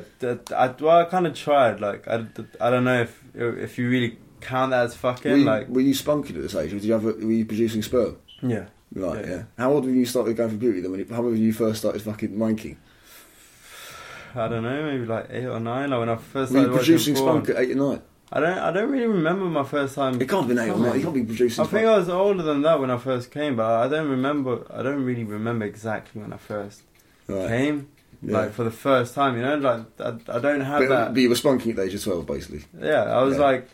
I, 0.56 0.68
well, 0.80 1.00
I 1.00 1.06
kind 1.06 1.26
of 1.26 1.34
tried. 1.34 1.82
Like, 1.82 2.08
I, 2.08 2.26
I 2.62 2.70
don't 2.70 2.84
know 2.84 3.02
if 3.02 3.24
if 3.36 3.80
you 3.80 3.90
really 3.90 4.20
count 4.42 4.72
that 4.72 4.86
as 4.86 4.96
fucking 4.96 5.32
Were 5.32 5.38
you, 5.38 5.44
like. 5.46 5.68
were 5.70 5.82
you 5.82 5.94
spunking 5.94 6.36
at 6.36 6.42
this 6.42 6.56
age, 6.56 6.72
did 6.72 6.84
you 6.84 6.94
have? 6.94 7.04
A, 7.06 7.14
were 7.14 7.32
you 7.32 7.46
producing 7.46 7.82
sperm? 7.82 8.18
Yeah. 8.42 8.66
Right, 8.94 9.26
Yeah. 9.26 9.32
yeah. 9.32 9.44
How 9.58 9.72
old 9.74 9.86
were 9.86 9.92
you 9.92 10.06
started 10.06 10.38
going 10.38 10.50
for 10.52 10.58
puberty 10.58 10.82
then? 10.82 10.92
When 10.92 11.00
you, 11.02 11.08
how 11.10 11.18
old 11.18 11.26
were 11.32 11.36
you 11.36 11.52
first 11.54 11.80
started 11.80 12.02
fucking 12.02 12.32
wanking? 12.38 12.78
I 14.36 14.48
don't 14.48 14.64
know, 14.64 14.84
maybe 14.92 15.06
like 15.06 15.28
eight 15.32 15.46
or 15.46 15.60
nine. 15.60 15.90
Like 15.90 16.00
when 16.00 16.10
I 16.10 16.16
first 16.18 16.52
Were 16.52 16.60
you 16.60 16.64
started 16.66 16.78
producing 16.78 17.14
watching 17.16 17.26
spunk 17.28 17.50
at 17.50 17.58
eight 17.58 17.72
or 17.72 17.76
nine? 17.76 18.02
I 18.32 18.40
don't. 18.42 18.58
I 18.58 18.72
don't 18.72 18.92
really 18.92 19.08
remember 19.08 19.46
my 19.46 19.64
first 19.64 19.96
time. 19.96 20.22
It 20.22 20.28
can't 20.30 20.46
have 20.46 20.48
been 20.50 20.60
eight 20.60 20.70
or 20.70 20.78
nine. 20.78 20.96
You 20.98 21.02
can't 21.04 21.14
be 21.16 21.24
producing 21.24 21.64
I 21.64 21.68
think 21.68 21.88
I 21.88 21.98
was 21.98 22.10
older 22.10 22.44
than 22.44 22.62
that 22.64 22.80
when 22.80 22.92
I 22.92 22.98
first 22.98 23.32
came, 23.32 23.56
but 23.56 23.66
I 23.66 23.88
don't 23.88 24.10
remember. 24.10 24.66
I 24.70 24.84
don't 24.84 25.04
really 25.04 25.24
remember 25.24 25.66
exactly 25.66 26.22
when 26.22 26.34
I 26.34 26.38
first 26.38 26.82
Right. 27.28 27.48
came. 27.48 27.88
Yeah. 28.22 28.40
Like 28.40 28.52
for 28.54 28.64
the 28.64 28.72
first 28.72 29.14
time, 29.16 29.38
you 29.38 29.44
know, 29.44 29.56
like 29.58 29.82
I, 30.00 30.10
I 30.36 30.40
don't 30.40 30.62
have 30.62 30.80
But, 30.82 30.90
that. 30.90 31.14
but 31.14 31.20
you 31.22 31.30
were 31.30 31.36
spunking 31.36 31.70
at 31.72 31.76
the 31.78 31.84
age 31.84 31.94
of 31.94 32.04
12, 32.04 32.26
basically. 32.26 32.64
Yeah, 32.80 33.04
I 33.04 33.22
was 33.24 33.38
Yeah. 33.38 33.44
like 33.44 33.70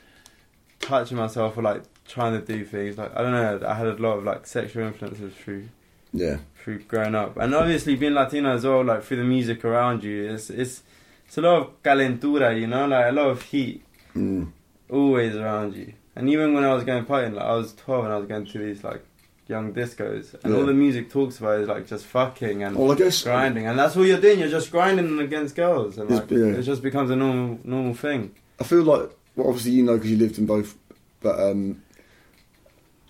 touching 0.83 1.17
myself 1.17 1.57
or 1.57 1.61
like 1.63 1.83
trying 2.07 2.39
to 2.39 2.45
do 2.45 2.63
things. 2.65 2.97
Like 2.97 3.15
I 3.15 3.21
don't 3.21 3.31
know, 3.31 3.67
I 3.67 3.73
had 3.73 3.87
a 3.87 3.93
lot 3.95 4.17
of 4.19 4.23
like 4.23 4.45
sexual 4.45 4.85
influences 4.85 5.33
through 5.33 5.69
Yeah. 6.11 6.37
through 6.63 6.79
growing 6.83 7.15
up, 7.15 7.37
and 7.37 7.53
obviously 7.55 7.95
being 7.95 8.13
Latino 8.13 8.53
as 8.55 8.63
well. 8.65 8.83
Like 8.83 9.03
through 9.03 9.17
the 9.17 9.23
music 9.23 9.63
around 9.65 10.03
you, 10.03 10.31
it's 10.31 10.49
it's 10.49 10.83
it's 11.27 11.37
a 11.37 11.41
lot 11.41 11.57
of 11.61 11.83
calentura, 11.83 12.59
you 12.59 12.67
know, 12.67 12.85
like 12.87 13.07
a 13.09 13.11
lot 13.11 13.29
of 13.29 13.41
heat 13.43 13.83
Mm. 14.15 14.51
always 14.89 15.35
around 15.35 15.73
you. 15.75 15.93
And 16.15 16.29
even 16.29 16.53
when 16.53 16.63
I 16.63 16.73
was 16.73 16.83
going 16.83 17.05
partying, 17.05 17.33
like 17.33 17.45
I 17.45 17.55
was 17.55 17.73
twelve 17.73 18.03
and 18.05 18.13
I 18.13 18.17
was 18.17 18.27
going 18.27 18.45
to 18.45 18.57
these 18.59 18.83
like 18.83 19.03
young 19.47 19.73
discos, 19.73 20.35
and 20.43 20.53
Yeah. 20.53 20.59
all 20.59 20.65
the 20.65 20.73
music 20.73 21.09
talks 21.09 21.39
about 21.39 21.59
is 21.61 21.67
like 21.67 21.87
just 21.87 22.05
fucking 22.05 22.63
and 22.63 22.75
Well, 22.77 22.91
I 22.91 22.95
guess- 22.95 23.23
grinding, 23.23 23.65
and 23.67 23.77
that's 23.79 23.97
all 23.97 24.05
you're 24.05 24.21
doing. 24.21 24.39
You're 24.39 24.49
just 24.49 24.71
grinding 24.71 25.19
against 25.19 25.55
girls, 25.55 25.97
and 25.97 26.09
like, 26.09 26.29
yeah. 26.29 26.59
it 26.59 26.61
just 26.61 26.81
becomes 26.83 27.09
a 27.09 27.15
normal 27.15 27.59
normal 27.63 27.93
thing. 27.95 28.31
I 28.59 28.63
feel 28.63 28.83
like, 28.83 29.09
well, 29.35 29.47
obviously 29.47 29.71
you 29.71 29.83
know 29.83 29.95
because 29.97 30.11
you 30.11 30.17
lived 30.17 30.37
in 30.37 30.45
both, 30.45 30.77
but 31.21 31.39
um, 31.39 31.81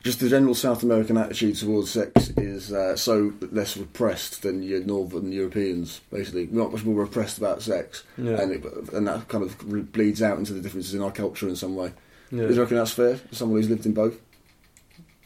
just 0.04 0.20
the 0.20 0.28
general 0.30 0.54
South 0.56 0.84
American 0.84 1.18
attitude 1.18 1.56
towards 1.56 1.90
sex 1.92 2.30
is 2.38 2.74
uh, 2.74 2.96
so 2.96 3.34
less 3.52 3.78
repressed 3.78 4.42
than 4.42 4.62
your 4.64 4.82
Northern 4.84 5.32
Europeans. 5.32 6.02
Basically, 6.12 6.46
we're 6.46 6.62
not 6.62 6.72
much 6.74 6.84
more 6.84 6.96
repressed 6.96 7.38
about 7.38 7.62
sex, 7.62 8.04
Yeah. 8.18 8.42
and 8.42 8.52
it, 8.52 8.64
and 8.94 9.08
that 9.08 9.28
kind 9.30 9.44
of 9.44 9.58
bleeds 9.94 10.22
out 10.22 10.38
into 10.38 10.54
the 10.54 10.62
differences 10.62 10.94
in 10.94 11.02
our 11.02 11.12
culture 11.12 11.48
in 11.48 11.56
some 11.56 11.76
way. 11.76 11.94
Yeah. 12.32 12.48
Do 12.48 12.54
you 12.54 12.62
reckon 12.62 12.78
that's 12.78 12.92
fair 12.92 13.16
for 13.18 13.36
someone 13.36 13.60
who's 13.62 13.70
lived 13.70 13.86
in 13.86 13.94
both? 13.94 14.20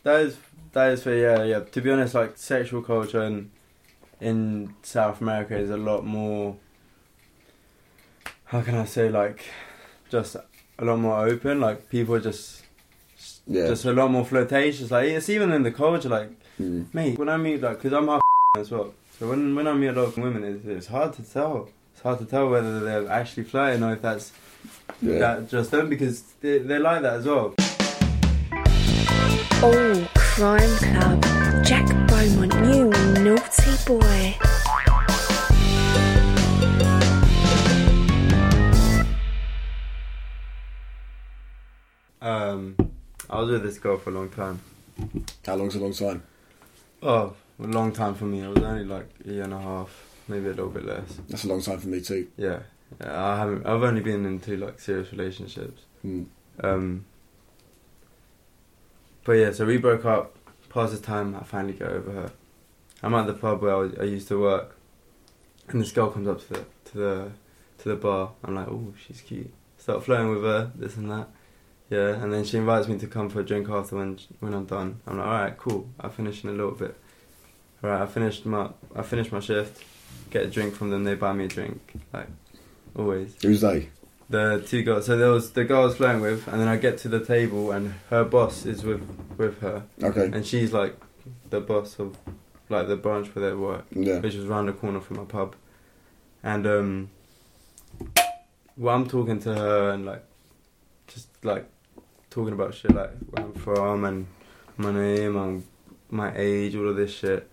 That 0.04 0.22
is 0.22 0.38
that 0.74 0.92
is 0.92 1.04
fair. 1.04 1.16
Yeah, 1.18 1.44
yeah. 1.44 1.60
To 1.62 1.82
be 1.82 1.90
honest, 1.90 2.14
like 2.14 2.38
sexual 2.38 2.82
culture 2.82 3.24
in 3.24 3.50
in 4.22 4.74
South 4.84 5.22
America 5.22 5.58
is 5.58 5.70
a 5.70 5.78
lot 5.78 6.06
more. 6.06 6.58
How 8.46 8.62
can 8.62 8.76
I 8.76 8.86
say 8.86 9.10
like, 9.10 9.46
just 10.10 10.36
a 10.80 10.86
lot 10.86 11.00
more 11.00 11.26
open. 11.28 11.60
Like 11.60 11.90
people 11.90 12.16
are 12.16 12.20
just 12.20 12.64
Yeah. 13.48 13.68
just 13.68 13.86
a 13.86 13.94
lot 13.94 14.12
more 14.12 14.26
flirtatious. 14.26 14.92
Like 14.92 15.08
it's 15.10 15.30
even 15.30 15.52
in 15.52 15.64
the 15.64 15.72
culture. 15.72 16.10
Like 16.10 16.30
Mm. 16.60 16.86
mate, 16.94 17.20
when 17.20 17.30
I 17.30 17.38
meet 17.38 17.62
like, 17.62 17.78
because 17.78 17.94
I'm 17.94 18.08
half 18.08 18.22
as 18.58 18.72
well. 18.72 18.94
So 19.20 19.30
when 19.30 19.56
when 19.56 19.68
I 19.68 19.74
meet 19.74 19.88
a 19.88 19.94
lot 19.94 20.08
of 20.08 20.18
women, 20.18 20.44
it's, 20.44 20.66
it's 20.66 20.88
hard 20.88 21.14
to 21.14 21.24
tell. 21.24 21.70
It's 21.94 22.02
hard 22.02 22.20
to 22.20 22.26
tell 22.26 22.50
whether 22.50 22.80
they're 22.80 23.10
actually 23.10 23.44
flirting 23.44 23.84
or 23.84 23.94
if 23.94 24.02
that's 24.02 24.32
Yeah. 25.02 25.20
that 25.20 25.50
just 25.50 25.72
them 25.72 25.90
because 25.90 26.22
they 26.42 26.60
they 26.60 26.80
like 26.80 27.02
that 27.04 27.14
as 27.20 27.26
well. 27.26 27.54
Oh, 29.64 30.08
Crime 30.16 30.78
Club. 30.78 31.24
Jack 31.66 31.88
Beaumont, 32.08 32.54
you 32.66 32.90
naughty 33.24 33.72
boy. 33.86 34.36
Um, 42.28 42.76
I 43.30 43.40
was 43.40 43.50
with 43.50 43.64
this 43.64 43.80
girl 43.80 43.98
for 43.98 44.10
a 44.10 44.14
long 44.14 44.30
time. 44.30 44.60
How 45.46 45.56
long's 45.56 45.76
a 45.76 45.80
long 45.80 45.94
time? 45.94 46.24
Oh, 47.02 47.34
a 47.58 47.68
long 47.68 47.94
time 47.94 48.16
for 48.16 48.26
me. 48.26 48.42
It 48.42 48.50
was 48.50 48.62
only 48.62 48.84
like 48.84 49.10
a 49.26 49.32
year 49.32 49.44
and 49.44 49.54
a 49.54 49.60
half, 49.60 49.90
maybe 50.28 50.48
a 50.48 50.50
little 50.50 50.68
bit 50.68 50.86
less. 50.86 51.20
That's 51.30 51.46
a 51.46 51.48
long 51.48 51.62
time 51.62 51.80
for 51.80 51.88
me 51.88 52.02
too. 52.02 52.28
Yeah, 52.36 52.60
yeah 53.00 53.24
I 53.24 53.38
haven't. 53.38 53.66
I've 53.66 53.82
only 53.82 54.02
been 54.02 54.26
into 54.26 54.58
like 54.58 54.78
serious 54.82 55.10
relationships. 55.14 55.84
Mm. 56.06 56.26
Um, 56.62 57.06
but 59.24 59.34
yeah, 59.34 59.52
so 59.52 59.66
we 59.66 59.78
broke 59.78 60.04
up. 60.04 60.36
Past 60.68 60.92
the 60.92 61.00
time, 61.00 61.34
I 61.34 61.44
finally 61.44 61.74
get 61.74 61.88
over 61.88 62.12
her. 62.12 62.32
I'm 63.02 63.14
at 63.14 63.26
the 63.26 63.34
pub 63.34 63.62
where 63.62 63.74
I, 63.74 63.78
was, 63.78 63.94
I 64.02 64.04
used 64.04 64.28
to 64.28 64.42
work, 64.42 64.76
and 65.70 65.80
this 65.80 65.94
girl 65.94 66.12
comes 66.12 66.28
up 66.28 66.42
to 66.42 66.50
the 66.50 66.66
to 66.92 66.98
the 66.98 67.32
to 67.78 67.90
the 67.90 67.96
bar. 67.96 68.32
I'm 68.44 68.56
like, 68.56 68.68
oh, 68.68 68.94
she's 69.00 69.22
cute. 69.22 69.54
Start 69.78 70.04
flirting 70.04 70.30
with 70.30 70.44
her, 70.44 70.72
this 70.76 70.98
and 70.98 71.10
that. 71.10 71.30
Yeah, 71.90 72.10
and 72.22 72.34
then 72.34 72.44
she 72.44 72.58
invites 72.58 72.88
me 72.88 72.98
to 73.00 73.08
come 73.08 73.30
for 73.30 73.40
a 73.40 73.46
drink 73.46 73.70
after 73.70 73.96
when 73.96 74.20
when 74.40 74.54
I'm 74.54 74.66
done. 74.66 75.00
I'm 75.08 75.18
like, 75.18 75.26
all 75.28 75.34
right, 75.34 75.58
cool. 75.58 75.90
I'll 76.00 76.10
finish 76.10 76.44
in 76.44 76.50
a 76.50 76.54
little 76.54 76.72
bit. 76.72 76.96
All 77.84 77.90
right, 77.90 78.02
I 78.02 78.06
finished 78.06 78.46
my 78.46 78.70
I 78.96 79.04
finished 79.04 79.32
my 79.32 79.40
shift. 79.40 79.84
Get 80.30 80.44
a 80.44 80.48
drink 80.50 80.76
from 80.76 80.90
them. 80.90 81.04
They 81.06 81.16
buy 81.16 81.32
me 81.34 81.46
a 81.46 81.48
drink, 81.48 81.94
like 82.14 82.28
always. 82.96 83.36
Who's 83.42 83.62
they? 83.62 83.90
The 84.30 84.62
two 84.68 84.84
girls. 84.84 85.06
So 85.06 85.16
there 85.18 85.30
was 85.32 85.52
the 85.52 85.64
girl 85.64 85.84
I 85.84 85.86
was 85.86 85.96
flirting 85.96 86.22
with, 86.22 86.48
and 86.50 86.60
then 86.60 86.68
I 86.68 86.76
get 86.76 86.98
to 87.00 87.08
the 87.08 87.24
table, 87.24 87.72
and 87.72 87.94
her 88.10 88.26
boss 88.26 88.66
is 88.66 88.84
with 88.84 89.02
with 89.38 89.60
her. 89.62 89.84
Okay. 90.04 90.26
And 90.26 90.46
she's 90.46 90.74
like 90.74 90.98
the 91.50 91.62
boss 91.62 91.98
of 92.00 92.18
like 92.70 92.90
the 92.90 92.98
branch 92.98 93.34
where 93.34 93.50
they 93.50 93.56
work, 93.56 93.86
Yeah. 93.92 94.20
which 94.20 94.36
was 94.36 94.44
around 94.46 94.66
the 94.66 94.74
corner 94.74 95.00
from 95.00 95.18
my 95.18 95.24
pub. 95.24 95.56
And 96.44 96.68
um, 96.68 97.10
well, 98.76 98.94
I'm 98.96 99.08
talking 99.08 99.40
to 99.40 99.54
her 99.56 99.92
and 99.92 100.06
like 100.06 100.24
just 101.08 101.30
like 101.46 101.66
talking 102.30 102.54
about 102.54 102.74
shit 102.74 102.94
like 102.94 103.12
where 103.30 103.46
I'm 103.46 103.54
from 103.54 104.06
and 104.06 104.28
my 104.78 104.92
name 104.92 105.36
and 105.38 105.64
my 106.10 106.32
age, 106.36 106.76
all 106.76 106.88
of 106.90 106.96
this 106.96 107.14
shit. 107.14 107.50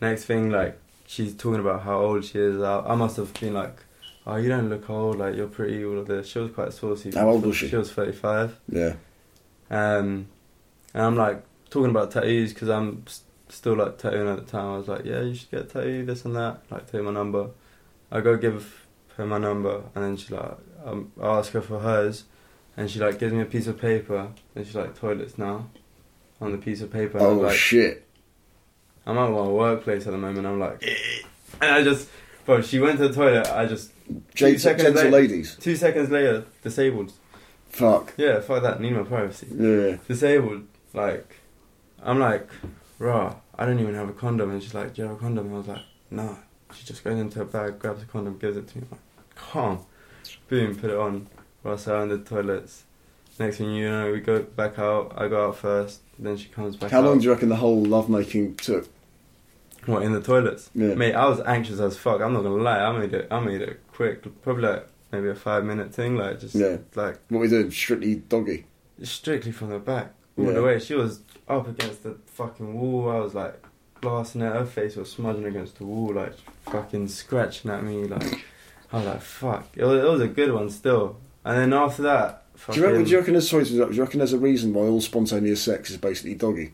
Next 0.00 0.24
thing, 0.24 0.50
like 0.50 0.78
she's 1.06 1.34
talking 1.34 1.60
about 1.60 1.82
how 1.82 1.98
old 2.00 2.24
she 2.24 2.38
is. 2.38 2.60
I, 2.60 2.80
I 2.80 2.94
must 2.94 3.16
have 3.16 3.32
been 3.34 3.54
like, 3.54 3.78
"Oh, 4.26 4.36
you 4.36 4.48
don't 4.48 4.68
look 4.68 4.88
old. 4.90 5.18
Like 5.18 5.36
you're 5.36 5.46
pretty." 5.48 5.84
All 5.84 5.98
of 5.98 6.06
this. 6.06 6.26
She 6.28 6.38
was 6.38 6.50
quite 6.52 6.72
saucy. 6.72 7.12
How 7.12 7.28
old 7.28 7.44
was 7.46 7.56
she? 7.56 7.68
She 7.68 7.76
was 7.76 7.92
35. 7.92 8.58
Yeah. 8.68 8.94
Um, 9.70 10.28
and 10.92 11.02
I'm 11.02 11.16
like 11.16 11.42
talking 11.70 11.90
about 11.90 12.10
tattoos 12.10 12.52
because 12.52 12.68
I'm 12.68 13.04
s- 13.06 13.22
still 13.48 13.74
like 13.74 13.98
tattooing 13.98 14.28
at 14.28 14.36
the 14.44 14.50
time. 14.50 14.74
I 14.74 14.78
was 14.78 14.88
like, 14.88 15.04
yeah, 15.04 15.22
you 15.22 15.34
should 15.34 15.50
get 15.50 15.60
a 15.60 15.64
tattoo, 15.64 16.04
this 16.04 16.24
and 16.24 16.36
that. 16.36 16.62
Like, 16.70 16.90
take 16.90 17.02
my 17.02 17.10
number. 17.10 17.50
I 18.10 18.20
go 18.20 18.36
give 18.36 18.86
her 19.16 19.26
my 19.26 19.38
number, 19.38 19.82
and 19.94 20.04
then 20.04 20.16
she 20.16 20.34
like, 20.34 20.56
um, 20.84 21.12
I 21.20 21.26
ask 21.38 21.52
her 21.52 21.60
for 21.62 21.78
hers, 21.80 22.24
and 22.76 22.90
she 22.90 22.98
like 22.98 23.18
gives 23.18 23.32
me 23.32 23.40
a 23.40 23.44
piece 23.46 23.66
of 23.66 23.78
paper, 23.80 24.28
and 24.54 24.66
she's 24.66 24.74
like, 24.74 24.98
toilets 24.98 25.38
now, 25.38 25.68
on 26.40 26.52
the 26.52 26.58
piece 26.58 26.80
of 26.80 26.90
paper. 26.92 27.18
And 27.18 27.26
Oh 27.26 27.34
like, 27.34 27.56
shit. 27.56 28.06
I'm 29.06 29.18
at 29.18 29.30
my 29.30 29.42
workplace 29.48 30.06
at 30.06 30.12
the 30.12 30.18
moment. 30.18 30.46
I'm 30.46 30.58
like, 30.58 30.82
and 31.60 31.70
I 31.70 31.82
just, 31.82 32.08
bro, 32.46 32.62
she 32.62 32.78
went 32.78 32.98
to 32.98 33.08
the 33.08 33.14
toilet. 33.14 33.46
I 33.52 33.66
just, 33.66 33.90
Jade- 34.34 34.54
two 34.54 34.58
seconds 34.58 34.82
gentle 34.84 35.02
later- 35.04 35.10
ladies. 35.16 35.56
Two 35.56 35.76
seconds 35.76 36.10
later, 36.10 36.46
disabled. 36.62 37.12
Fuck. 37.68 38.14
Yeah, 38.16 38.40
fuck 38.40 38.62
that. 38.62 38.80
Need 38.80 38.92
my 38.94 39.02
privacy. 39.02 39.48
Yeah. 39.50 39.96
Disabled. 40.06 40.62
Like, 40.92 41.36
I'm 42.02 42.18
like, 42.20 42.48
raw. 42.98 43.34
I 43.58 43.66
don't 43.66 43.80
even 43.80 43.94
have 43.94 44.08
a 44.08 44.12
condom. 44.12 44.50
And 44.50 44.62
she's 44.62 44.74
like, 44.74 44.94
do 44.94 45.02
you 45.02 45.08
have 45.08 45.16
a 45.16 45.20
condom? 45.20 45.46
And 45.46 45.54
I 45.54 45.58
was 45.58 45.66
like, 45.68 45.82
nah. 46.10 46.36
She 46.72 46.84
just 46.84 47.02
goes 47.04 47.18
into 47.18 47.40
her 47.40 47.44
bag, 47.44 47.78
grabs 47.80 48.02
a 48.02 48.06
condom, 48.06 48.38
gives 48.38 48.56
it 48.56 48.68
to 48.68 48.78
me. 48.78 48.84
I'm 48.84 48.90
like, 48.92 49.34
calm. 49.34 49.80
Boom, 50.48 50.76
put 50.76 50.90
it 50.90 50.96
on. 50.96 51.26
Whilst 51.64 51.88
I'm 51.88 52.02
in 52.02 52.08
the 52.10 52.18
toilets. 52.18 52.84
Next 53.38 53.56
thing 53.58 53.74
you 53.74 53.88
know, 53.90 54.12
we 54.12 54.20
go 54.20 54.42
back 54.42 54.78
out. 54.78 55.12
I 55.16 55.26
go 55.26 55.48
out 55.48 55.56
first. 55.56 56.00
Then 56.18 56.36
she 56.36 56.48
comes 56.48 56.76
back 56.76 56.92
How 56.92 56.98
out. 56.98 57.04
long 57.06 57.18
do 57.18 57.24
you 57.24 57.32
reckon 57.32 57.48
the 57.48 57.56
whole 57.56 57.82
lovemaking 57.82 58.54
took? 58.56 58.88
What 59.86 60.02
in 60.02 60.12
the 60.12 60.20
toilets? 60.22 60.70
Yeah. 60.74 60.94
Mate, 60.94 61.14
I 61.14 61.26
was 61.28 61.40
anxious 61.40 61.80
as 61.80 61.96
fuck. 61.96 62.20
I'm 62.20 62.32
not 62.32 62.42
gonna 62.42 62.62
lie. 62.62 62.78
I 62.80 62.96
made 62.96 63.12
it. 63.12 63.26
I 63.30 63.40
made 63.40 63.60
it 63.60 63.80
quick. 63.92 64.22
Probably 64.42 64.62
like 64.68 64.86
maybe 65.10 65.28
a 65.28 65.34
five 65.34 65.64
minute 65.64 65.92
thing. 65.92 66.16
Like 66.16 66.38
just 66.40 66.54
Yeah. 66.54 66.76
like 66.94 67.18
What 67.28 67.40
we 67.40 67.48
doing? 67.48 67.70
Strictly 67.70 68.14
doggy. 68.16 68.66
strictly 69.02 69.50
from 69.52 69.70
the 69.70 69.78
back 69.80 70.12
all 70.38 70.44
Yeah. 70.46 70.52
the 70.52 70.62
way. 70.62 70.78
She 70.78 70.94
was 70.94 71.20
up 71.48 71.66
against 71.68 72.04
the 72.04 72.16
fucking 72.26 72.72
wall. 72.78 73.10
I 73.10 73.18
was 73.18 73.34
like 73.34 73.60
blasting 74.00 74.42
at 74.42 74.54
her 74.54 74.64
face 74.66 74.96
was 74.96 75.10
smudging 75.10 75.44
against 75.46 75.78
the 75.78 75.84
wall, 75.86 76.14
like 76.14 76.34
fucking 76.66 77.08
scratching 77.08 77.70
at 77.70 77.82
me. 77.82 78.04
Like 78.04 78.44
I 78.92 78.98
was 78.98 79.06
like, 79.06 79.20
fuck. 79.22 79.68
It 79.76 79.84
was, 79.84 80.02
it 80.04 80.08
was 80.08 80.20
a 80.20 80.28
good 80.28 80.52
one 80.52 80.70
still. 80.70 81.16
And 81.44 81.58
then 81.58 81.72
after 81.72 82.02
that, 82.02 82.44
Do 82.72 82.80
you, 82.80 82.86
reckon, 82.86 83.04
do 83.04 83.10
you 83.10 83.18
reckon 83.18 83.34
there's 83.34 83.48
sorry 83.50 83.64
do 83.64 83.74
you 83.74 84.02
reckon 84.02 84.18
there's 84.18 84.32
a 84.32 84.38
reason 84.38 84.72
why 84.72 84.82
all 84.82 85.00
spontaneous 85.00 85.60
sex 85.62 85.90
is 85.90 85.96
basically 85.98 86.34
doggy? 86.34 86.72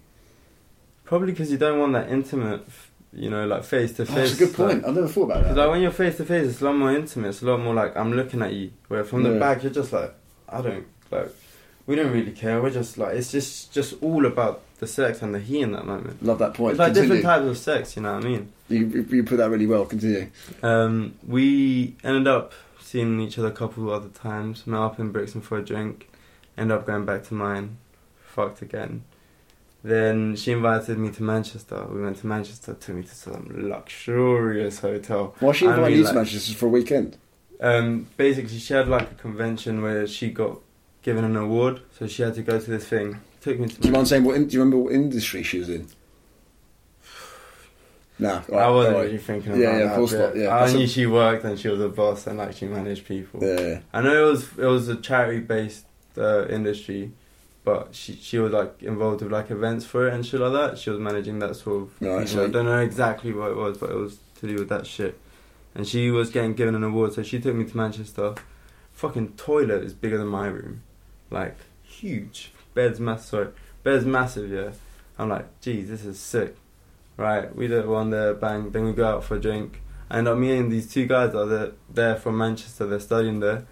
probably 1.05 1.33
because 1.33 1.51
you 1.51 1.59
don't 1.59 1.81
want 1.81 1.93
that 1.93 2.09
intimate, 2.09 2.65
you 3.13 3.29
know, 3.29 3.45
like 3.47 3.65
face 3.65 3.93
to 3.95 4.03
Oh, 4.03 4.07
face. 4.07 4.15
that's 4.15 4.35
a 4.41 4.45
good 4.47 4.55
point. 4.55 4.85
I've 4.87 4.95
never 4.95 5.09
thought 5.09 5.25
about 5.25 5.39
Because 5.43 5.57
that. 5.57 5.63
like 5.63 5.71
when 5.73 5.83
you're 5.83 5.91
face 5.91 6.17
to 6.19 6.25
face, 6.25 6.49
it's 6.49 6.61
a 6.61 6.65
lot 6.67 6.77
more 6.77 6.93
intimate. 6.95 7.31
It's 7.31 7.43
a 7.43 7.47
lot 7.47 7.59
more 7.61 7.75
like 7.75 7.97
I'm 7.97 8.13
looking 8.13 8.43
at 8.43 8.53
you. 8.53 8.71
Where 8.89 9.03
from 9.03 9.25
the 9.25 9.33
Yeah. 9.33 9.39
back, 9.41 9.63
you're 9.65 9.73
just 9.73 9.93
like 9.93 10.15
I 10.49 10.63
don't 10.63 10.87
like. 11.11 11.31
We 11.87 11.97
don't 11.97 12.13
really 12.13 12.31
care. 12.31 12.63
We're 12.63 12.71
just 12.71 12.97
like 12.99 13.17
it's 13.17 13.33
just 13.33 13.73
just 13.73 13.95
all 14.01 14.25
about 14.25 14.63
the 14.79 14.87
sex 14.87 15.21
and 15.23 15.35
the 15.35 15.41
heat 15.41 15.63
in 15.63 15.73
that 15.73 15.85
moment. 15.87 16.23
Love 16.25 16.39
that 16.39 16.55
point. 16.55 16.73
It's 16.73 16.79
like 16.79 16.95
Continue. 16.95 17.17
different 17.17 17.25
types 17.25 17.49
of 17.51 17.59
sex. 17.59 17.97
You 17.97 18.03
know 18.03 18.15
what 18.15 18.25
I 18.25 18.29
mean? 18.29 18.53
You, 18.69 18.79
you 18.87 19.07
you 19.11 19.25
put 19.25 19.39
that 19.39 19.51
really 19.51 19.67
well. 19.67 19.85
Continue. 19.87 20.29
Um, 20.63 21.15
we 21.27 21.97
ended 22.05 22.29
up 22.29 22.53
seeing 22.91 23.21
each 23.21 23.39
other 23.39 23.49
a 23.49 23.53
couple 23.53 23.89
other 23.91 24.09
times. 24.09 24.67
Met 24.67 24.81
up 24.81 24.99
in 24.99 25.13
Brixton 25.13 25.41
for 25.41 25.59
a 25.59 25.65
drink. 25.65 26.11
Ended 26.59 26.77
up 26.77 26.87
going 26.87 27.05
back 27.05 27.23
to 27.25 27.35
mine. 27.35 27.79
Fucked 28.21 28.63
again. 28.63 29.05
Then 29.83 30.35
she 30.37 30.53
invited 30.53 30.99
me 30.99 31.11
to 31.11 31.23
Manchester. 31.23 31.87
We 31.87 32.03
went 32.03 32.19
to 32.19 32.27
Manchester, 32.27 32.75
took 32.75 32.97
me 32.97 33.03
to 33.05 33.15
some 33.15 33.49
luxurious 33.55 34.81
hotel. 34.81 35.35
Why 35.39 35.53
she 35.53 35.67
invited 35.67 35.97
you 35.99 36.05
to 36.05 36.13
Manchester 36.13 36.55
for 36.55 36.67
a 36.67 36.71
weekend? 36.71 37.17
Um, 37.61 38.09
basically, 38.17 38.59
she 38.59 38.75
had 38.75 38.89
like 38.89 39.11
a 39.11 39.15
convention 39.15 39.83
where 39.83 40.07
she 40.07 40.31
got 40.31 40.59
given 41.03 41.25
an 41.25 41.37
award, 41.37 41.81
so 41.97 42.07
she 42.07 42.23
had 42.23 42.35
to 42.35 42.43
go 42.43 42.59
to 42.59 42.71
this 42.71 42.87
thing. 42.89 43.21
Took 43.41 43.59
me 43.59 43.69
to 43.69 43.81
Do 43.81 43.89
you 43.89 43.95
mind 43.95 44.09
saying 44.09 44.25
what? 44.25 44.37
In, 44.37 44.49
do 44.49 44.55
you 44.55 44.61
remember 44.61 44.79
what 44.79 44.93
industry 44.93 45.43
she 45.43 45.61
was 45.61 45.71
in? 45.71 45.87
Nah, 48.21 48.43
I 48.53 48.69
wasn't 48.71 48.97
really 48.99 49.19
thinking 49.19 49.53
Yeah, 49.61 49.69
about 49.71 49.79
yeah, 49.81 49.87
that. 49.87 49.97
course 49.97 50.13
not. 50.13 50.37
Yeah, 50.37 50.55
I 50.55 50.61
That's 50.61 50.73
a- 50.75 50.77
knew 50.79 50.87
she 50.87 51.07
worked 51.07 51.45
and 51.45 51.59
she 51.59 51.69
was 51.69 51.81
a 51.81 51.89
boss 51.89 52.27
and 52.27 52.39
like 52.39 52.53
she 52.57 52.67
managed 52.67 53.07
people. 53.07 53.43
Yeah, 53.43 53.61
yeah. 53.61 53.81
I 53.93 54.01
know 54.03 54.27
it 54.27 54.31
was 54.31 54.45
it 54.59 54.67
was 54.67 54.89
a 54.89 54.97
charity 54.97 55.41
based 55.41 55.87
uh, 56.19 56.47
industry, 56.49 57.13
but 57.65 57.95
she 57.95 58.15
she 58.17 58.39
was 58.39 58.53
like 58.53 58.83
involved 58.83 59.23
with 59.23 59.33
like 59.33 59.51
events 59.51 59.85
for 59.85 60.07
it 60.09 60.15
and 60.15 60.25
shit 60.27 60.41
like 60.41 60.53
that. 60.53 60.79
She 60.79 60.91
was 60.91 60.99
managing 60.99 61.39
that 61.41 61.57
sort 61.57 61.83
of. 61.83 61.91
You 62.01 62.27
so- 62.27 62.37
know, 62.39 62.45
I 62.45 62.49
don't 62.51 62.67
know 62.67 62.79
exactly 62.81 63.33
what 63.33 63.51
it 63.51 63.57
was, 63.57 63.79
but 63.79 63.91
it 63.91 63.97
was 63.97 64.19
to 64.41 64.47
do 64.47 64.55
with 64.57 64.69
that 64.69 64.87
shit. 64.87 65.19
And 65.75 65.87
she 65.87 66.11
was 66.11 66.31
getting 66.31 66.55
given 66.55 66.75
an 66.75 66.83
award, 66.83 67.13
so 67.13 67.23
she 67.23 67.39
took 67.41 67.55
me 67.55 67.65
to 67.65 67.77
Manchester. 67.77 68.35
Fucking 68.93 69.35
toilet 69.37 69.85
is 69.85 69.95
bigger 69.95 70.19
than 70.19 70.27
my 70.27 70.47
room, 70.49 70.83
like 71.31 71.57
huge. 71.83 72.53
Bed's 72.75 73.01
massive. 73.01 73.27
Sorry, 73.29 73.49
bed's 73.83 74.05
massive. 74.05 74.51
Yeah. 74.51 74.71
I'm 75.19 75.29
like, 75.29 75.47
geez, 75.61 75.89
this 75.89 76.05
is 76.05 76.19
sick. 76.19 76.57
Right, 77.21 77.55
we 77.55 77.67
did 77.67 77.87
one 77.87 78.09
there, 78.09 78.33
bang. 78.33 78.71
Then 78.71 78.87
we 78.87 78.93
go 78.93 79.07
out 79.07 79.25
for 79.25 79.37
a 79.37 79.41
drink. 79.41 79.83
And 80.09 80.27
I'm 80.27 80.41
meeting 80.41 80.71
these 80.71 80.91
two 80.91 81.05
guys 81.05 81.35
are 81.35 81.75
there, 81.91 82.17
from 82.17 82.39
Manchester. 82.39 82.87
They're 82.87 82.99
studying 82.99 83.41
there. 83.41 83.67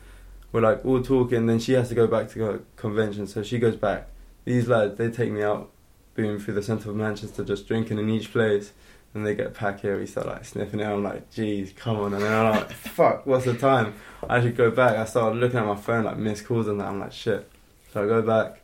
We're 0.52 0.60
like 0.60 0.84
all 0.84 1.00
talking. 1.00 1.46
Then 1.46 1.58
she 1.58 1.72
has 1.72 1.88
to 1.88 1.94
go 1.94 2.06
back 2.06 2.28
to 2.32 2.38
go 2.38 2.60
convention, 2.76 3.26
so 3.26 3.42
she 3.42 3.58
goes 3.58 3.74
back. 3.74 4.08
These 4.44 4.68
lads, 4.68 4.98
they 4.98 5.10
take 5.10 5.32
me 5.32 5.42
out, 5.42 5.70
boom, 6.14 6.38
through 6.38 6.54
the 6.54 6.62
centre 6.62 6.90
of 6.90 6.96
Manchester, 6.96 7.42
just 7.42 7.66
drinking 7.66 7.98
in 7.98 8.10
each 8.10 8.30
place. 8.32 8.72
And 9.14 9.26
they 9.26 9.34
get 9.34 9.58
back 9.58 9.80
here, 9.80 9.98
we 9.98 10.04
start 10.04 10.26
like 10.26 10.44
sniffing 10.44 10.80
it. 10.80 10.86
I'm 10.86 11.02
like, 11.02 11.30
geez, 11.30 11.72
come 11.72 11.96
on. 12.00 12.12
And 12.12 12.22
then 12.22 12.30
I'm 12.30 12.54
like, 12.54 12.70
fuck, 12.70 13.24
what's 13.24 13.46
the 13.46 13.54
time? 13.54 13.94
I 14.28 14.42
should 14.42 14.58
go 14.58 14.70
back. 14.70 14.98
I 14.98 15.06
started 15.06 15.38
looking 15.38 15.58
at 15.58 15.64
my 15.64 15.74
phone, 15.74 16.04
like 16.04 16.18
missed 16.18 16.44
calls 16.44 16.68
and 16.68 16.78
that. 16.80 16.88
I'm 16.88 17.00
like, 17.00 17.12
shit. 17.12 17.50
So 17.94 18.04
I 18.04 18.06
go 18.06 18.20
back, 18.20 18.60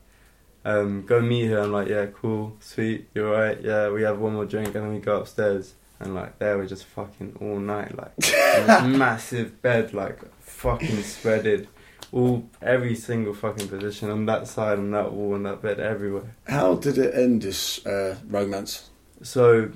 um, 0.64 1.05
go 1.07 1.20
meet 1.20 1.46
her. 1.46 1.61
I'm 1.61 1.72
like, 1.72 1.88
yeah, 1.88 2.07
cool, 2.07 2.57
sweet, 2.61 3.09
you're 3.14 3.31
right. 3.31 3.61
Yeah, 3.61 3.90
we 3.90 4.03
have 4.03 4.18
one 4.18 4.35
more 4.35 4.46
drink 4.46 4.68
and 4.68 4.85
then 4.85 4.92
we 4.92 4.98
go 4.98 5.20
upstairs. 5.20 5.74
And 6.00 6.14
like, 6.14 6.38
there 6.38 6.59
we're 6.59 6.66
just 6.66 6.85
fucking 6.87 7.38
all 7.40 7.59
night, 7.59 7.96
like, 7.96 8.12
massive 8.85 9.62
bed, 9.62 9.94
like, 9.94 10.20
fucking 10.40 10.96
spreaded. 10.98 11.68
All, 12.12 12.48
every 12.61 12.94
single 12.94 13.35
fucking 13.35 13.68
position 13.68 14.11
on 14.11 14.27
that 14.27 14.46
side, 14.46 14.79
on 14.79 14.90
that 14.92 15.12
wall, 15.12 15.35
on 15.35 15.44
that 15.44 15.62
bed, 15.62 15.81
everywhere. 15.81 16.35
How 16.46 16.74
did 16.74 16.98
it 16.98 17.14
end 17.14 17.42
this 17.42 17.85
uh, 17.87 18.16
romance? 18.27 18.90
So 19.22 19.70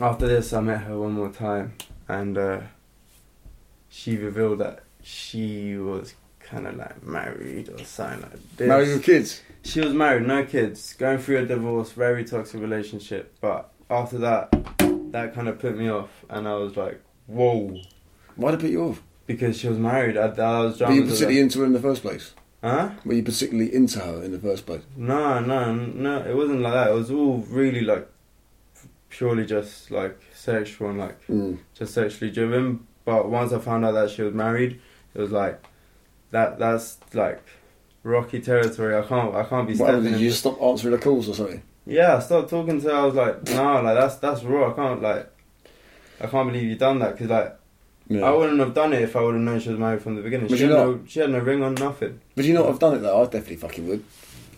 after 0.00 0.26
this, 0.26 0.52
I 0.52 0.60
met 0.60 0.82
her 0.82 0.98
one 0.98 1.12
more 1.12 1.30
time, 1.30 1.74
and 2.08 2.36
uh, 2.36 2.60
she 3.88 4.16
revealed 4.16 4.58
that 4.58 4.84
she 5.02 5.76
was 5.76 6.14
kind 6.46 6.66
of 6.66 6.76
like 6.76 7.02
married 7.02 7.68
or 7.68 7.84
something 7.84 8.22
like 8.22 8.56
this. 8.56 8.68
Married 8.68 8.88
with 8.88 9.02
kids? 9.02 9.42
She 9.62 9.80
was 9.80 9.92
married, 9.92 10.26
no 10.26 10.44
kids, 10.44 10.92
going 10.94 11.18
through 11.18 11.38
a 11.38 11.46
divorce, 11.46 11.90
very 11.92 12.24
toxic 12.24 12.60
relationship. 12.60 13.34
But 13.40 13.72
after 13.90 14.18
that, 14.18 14.50
that 15.12 15.34
kind 15.34 15.48
of 15.48 15.58
put 15.58 15.76
me 15.76 15.88
off, 15.90 16.08
and 16.30 16.46
I 16.46 16.54
was 16.54 16.76
like, 16.76 17.00
"Whoa!" 17.26 17.76
Why 18.36 18.50
did 18.52 18.60
it 18.60 18.62
put 18.62 18.70
you 18.70 18.84
off? 18.84 19.02
Because 19.26 19.58
she 19.58 19.68
was 19.68 19.78
married. 19.78 20.16
I, 20.16 20.26
I 20.28 20.60
was 20.60 20.80
Were 20.80 20.92
you 20.92 21.02
particularly 21.02 21.36
her. 21.36 21.42
into 21.42 21.58
her 21.60 21.64
in 21.66 21.72
the 21.72 21.80
first 21.80 22.02
place? 22.02 22.32
Huh? 22.62 22.90
Were 23.04 23.14
you 23.14 23.22
particularly 23.24 23.74
into 23.74 23.98
her 24.00 24.22
in 24.22 24.30
the 24.32 24.38
first 24.38 24.66
place? 24.66 24.82
No, 24.96 25.40
no, 25.40 25.74
no. 25.74 26.22
It 26.24 26.34
wasn't 26.36 26.60
like 26.60 26.72
that. 26.74 26.90
It 26.90 26.94
was 26.94 27.10
all 27.10 27.38
really 27.48 27.80
like 27.80 28.08
purely 29.08 29.46
just 29.46 29.90
like 29.90 30.20
sexual 30.34 30.90
and 30.90 30.98
like 30.98 31.26
Mm. 31.26 31.58
just 31.74 31.94
sexually 31.94 32.30
driven. 32.30 32.86
But 33.04 33.28
once 33.30 33.52
I 33.52 33.58
found 33.58 33.84
out 33.84 33.92
that 33.92 34.10
she 34.10 34.22
was 34.22 34.34
married, 34.34 34.80
it 35.14 35.20
was 35.20 35.32
like 35.32 35.60
that. 36.36 36.58
That's 36.58 36.98
like 37.14 37.42
rocky 38.02 38.40
territory. 38.40 38.96
I 38.96 39.02
can't. 39.02 39.34
I 39.34 39.44
can't 39.44 39.66
be 39.66 39.72
What 39.74 39.76
stepping. 39.76 39.94
happened? 39.94 40.12
Did 40.14 40.20
you 40.20 40.28
just 40.30 40.40
stop 40.40 40.60
answering 40.62 40.92
the 40.96 41.00
calls 41.02 41.28
or 41.28 41.34
something? 41.34 41.62
Yeah, 41.86 42.16
I 42.16 42.20
stopped 42.20 42.50
talking 42.50 42.80
to 42.80 42.88
her. 42.88 42.94
I 42.94 43.04
was 43.04 43.14
like, 43.14 43.44
no, 43.44 43.80
like 43.82 43.96
that's 44.00 44.16
that's 44.16 44.42
raw. 44.42 44.70
I 44.70 44.74
can't 44.74 45.00
like, 45.02 45.28
I 46.20 46.26
can't 46.26 46.48
believe 46.50 46.68
you 46.68 46.76
done 46.76 46.98
that 47.00 47.12
because 47.12 47.30
like, 47.30 47.56
Yeah. 48.08 48.24
I 48.28 48.32
wouldn't 48.32 48.58
have 48.60 48.74
done 48.74 48.92
it 48.92 49.02
if 49.02 49.14
I 49.16 49.20
would 49.22 49.34
have 49.34 49.42
known 49.42 49.60
she 49.60 49.70
was 49.70 49.78
married 49.78 50.02
from 50.02 50.16
the 50.16 50.22
beginning. 50.22 50.48
Would 50.48 50.58
she 50.58 50.64
you 50.64 50.70
had 50.72 50.78
not? 50.78 50.86
no, 50.86 51.00
she 51.06 51.20
had 51.20 51.30
no 51.30 51.38
ring 51.38 51.62
on, 51.62 51.74
nothing. 51.74 52.20
Would 52.36 52.44
you 52.44 52.54
not 52.54 52.66
have 52.66 52.78
done 52.80 52.94
it 52.96 52.98
though? 52.98 53.20
I 53.22 53.24
definitely 53.24 53.56
fucking 53.56 53.88
would. 53.88 54.04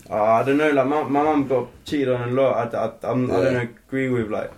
Uh, 0.09 0.23
I 0.39 0.43
don't 0.43 0.57
know. 0.57 0.71
Like 0.71 0.87
my 0.87 1.03
my 1.03 1.23
mum 1.23 1.47
got 1.47 1.67
cheated 1.85 2.09
on 2.09 2.29
a 2.29 2.31
lot. 2.31 2.73
I, 2.73 2.85
I, 2.87 3.11
I'm, 3.11 3.29
I 3.31 3.35
don't 3.43 3.55
agree 3.57 4.09
with 4.09 4.29
like 4.31 4.51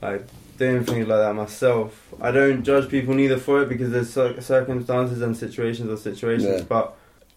like 0.00 0.26
doing 0.64 0.84
things 0.84 1.06
like 1.08 1.18
that 1.24 1.34
myself. 1.34 1.90
I 2.20 2.30
don't 2.30 2.62
judge 2.64 2.88
people 2.88 3.14
neither 3.14 3.38
for 3.38 3.62
it 3.62 3.68
because 3.68 3.90
there's 3.90 4.10
circumstances 4.44 5.20
and 5.22 5.36
situations 5.36 5.88
or 5.90 5.96
situations. 5.96 6.60
Yeah. 6.60 6.66
But 6.68 6.84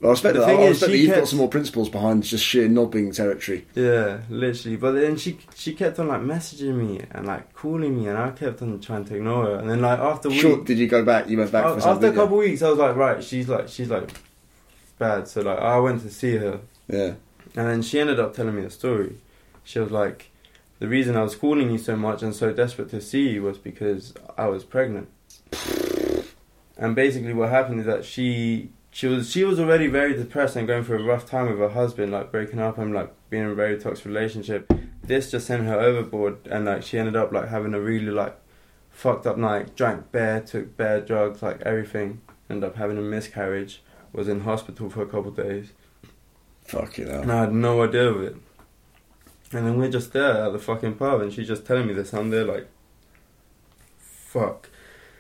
Well, 0.02 0.10
I 0.10 0.14
respect 0.14 0.34
the 0.36 0.40
that. 0.42 0.46
thing 0.48 0.60
I 0.60 0.64
is, 0.64 0.70
respect 0.72 0.92
that 0.92 0.96
she 0.98 1.02
you've 1.04 1.10
got 1.12 1.16
kept- 1.22 1.28
some 1.30 1.40
more 1.40 1.50
principles 1.58 1.90
behind 1.90 2.24
just 2.24 2.44
sheer 2.46 2.68
knobbing 2.68 3.12
territory. 3.12 3.66
Yeah, 3.76 4.20
literally. 4.30 4.78
But 4.78 4.92
then 4.94 5.16
she 5.18 5.32
she 5.56 5.74
kept 5.74 5.98
on 6.00 6.08
like 6.14 6.22
messaging 6.22 6.76
me 6.84 7.02
and 7.12 7.26
like 7.26 7.54
calling 7.54 7.94
me, 7.98 8.08
and 8.10 8.18
I 8.18 8.30
kept 8.32 8.62
on 8.62 8.80
trying 8.80 9.06
to 9.06 9.16
ignore 9.16 9.46
her. 9.46 9.56
And 9.60 9.70
then 9.70 9.82
like 9.82 10.00
after 10.00 10.30
week, 10.30 10.42
Sure, 10.42 10.64
did 10.64 10.78
you 10.78 10.88
go 10.88 11.04
back? 11.04 11.28
You 11.30 11.38
went 11.40 11.52
back 11.52 11.66
after 11.66 12.08
a 12.08 12.14
couple 12.14 12.38
weeks, 12.38 12.62
I 12.62 12.70
was 12.70 12.80
like, 12.86 12.96
right, 12.96 13.24
she's 13.24 13.48
like 13.50 13.68
she's 13.70 13.90
like 13.90 14.10
bad. 15.00 15.28
So 15.28 15.42
like 15.42 15.60
I 15.60 15.80
went 15.80 16.02
to 16.04 16.10
see 16.12 16.36
her, 16.38 16.60
Yeah. 16.88 17.14
and 17.58 17.66
then 17.70 17.82
she 17.82 18.00
ended 18.00 18.20
up 18.20 18.36
telling 18.36 18.56
me 18.56 18.64
a 18.64 18.70
story. 18.70 19.14
She 19.64 19.80
was 19.80 19.92
like, 19.92 20.30
the 20.80 20.88
reason 20.88 21.16
I 21.16 21.24
was 21.24 21.36
calling 21.36 21.72
you 21.72 21.78
so 21.78 21.96
much 21.96 22.22
and 22.22 22.36
so 22.36 22.52
desperate 22.52 22.90
to 22.90 23.02
see 23.02 23.30
you 23.30 23.44
was 23.44 23.58
because 23.58 24.14
I 24.38 24.48
was 24.48 24.64
pregnant. 24.64 25.10
And 26.78 26.96
basically, 26.96 27.34
what 27.34 27.50
happened 27.50 27.80
is 27.80 27.86
that 27.86 28.04
she 28.04 28.72
she 28.92 29.08
was 29.08 29.32
she 29.32 29.44
was 29.44 29.60
already 29.60 29.88
very 29.88 30.14
depressed 30.14 30.56
and 30.56 30.68
going 30.68 30.84
through 30.84 31.00
a 31.00 31.06
rough 31.06 31.26
time 31.26 31.50
with 31.50 31.60
her 31.60 31.70
husband, 31.70 32.12
like 32.12 32.32
breaking 32.32 32.60
up 32.60 32.78
and 32.78 32.94
like 32.94 33.14
being 33.30 33.44
in 33.44 33.50
a 33.50 33.56
very 33.56 33.78
toxic 33.78 34.06
relationship. 34.06 34.72
This 35.04 35.32
just 35.32 35.48
sent 35.48 35.64
her 35.66 35.80
overboard, 35.80 36.48
and 36.50 36.66
like 36.66 36.84
she 36.84 36.98
ended 36.98 37.16
up 37.16 37.32
like 37.32 37.50
having 37.50 37.74
a 37.74 37.80
really 37.80 38.12
like 38.12 38.38
fucked 38.90 39.26
up 39.28 39.38
night. 39.38 39.76
Drank 39.76 40.12
beer, 40.12 40.42
took 40.42 40.76
bear 40.76 41.02
drugs, 41.02 41.42
like 41.42 41.62
everything. 41.62 42.22
Ended 42.50 42.70
up 42.70 42.76
having 42.76 42.98
a 42.98 43.02
miscarriage. 43.02 43.82
Was 44.14 44.30
in 44.30 44.42
hospital 44.42 44.90
for 44.90 45.02
a 45.02 45.06
couple 45.06 45.30
of 45.30 45.36
days. 45.36 45.74
Fucking 46.68 47.08
hell. 47.08 47.22
And 47.22 47.32
I 47.32 47.42
had 47.42 47.54
no 47.54 47.84
idea 47.84 48.10
of 48.10 48.22
it. 48.22 48.38
And 49.54 49.66
then 49.66 49.78
we're 49.78 49.92
just 49.92 50.12
there 50.14 50.46
at 50.46 50.54
the 50.54 50.60
fucking 50.60 50.96
pub, 50.96 51.22
and 51.22 51.32
she's 51.32 51.48
just 51.48 51.66
telling 51.66 51.88
me 51.88 51.94
this. 51.94 52.14
I'm 52.14 52.30
there 52.30 52.44
like, 52.46 52.68
fuck. 53.98 54.70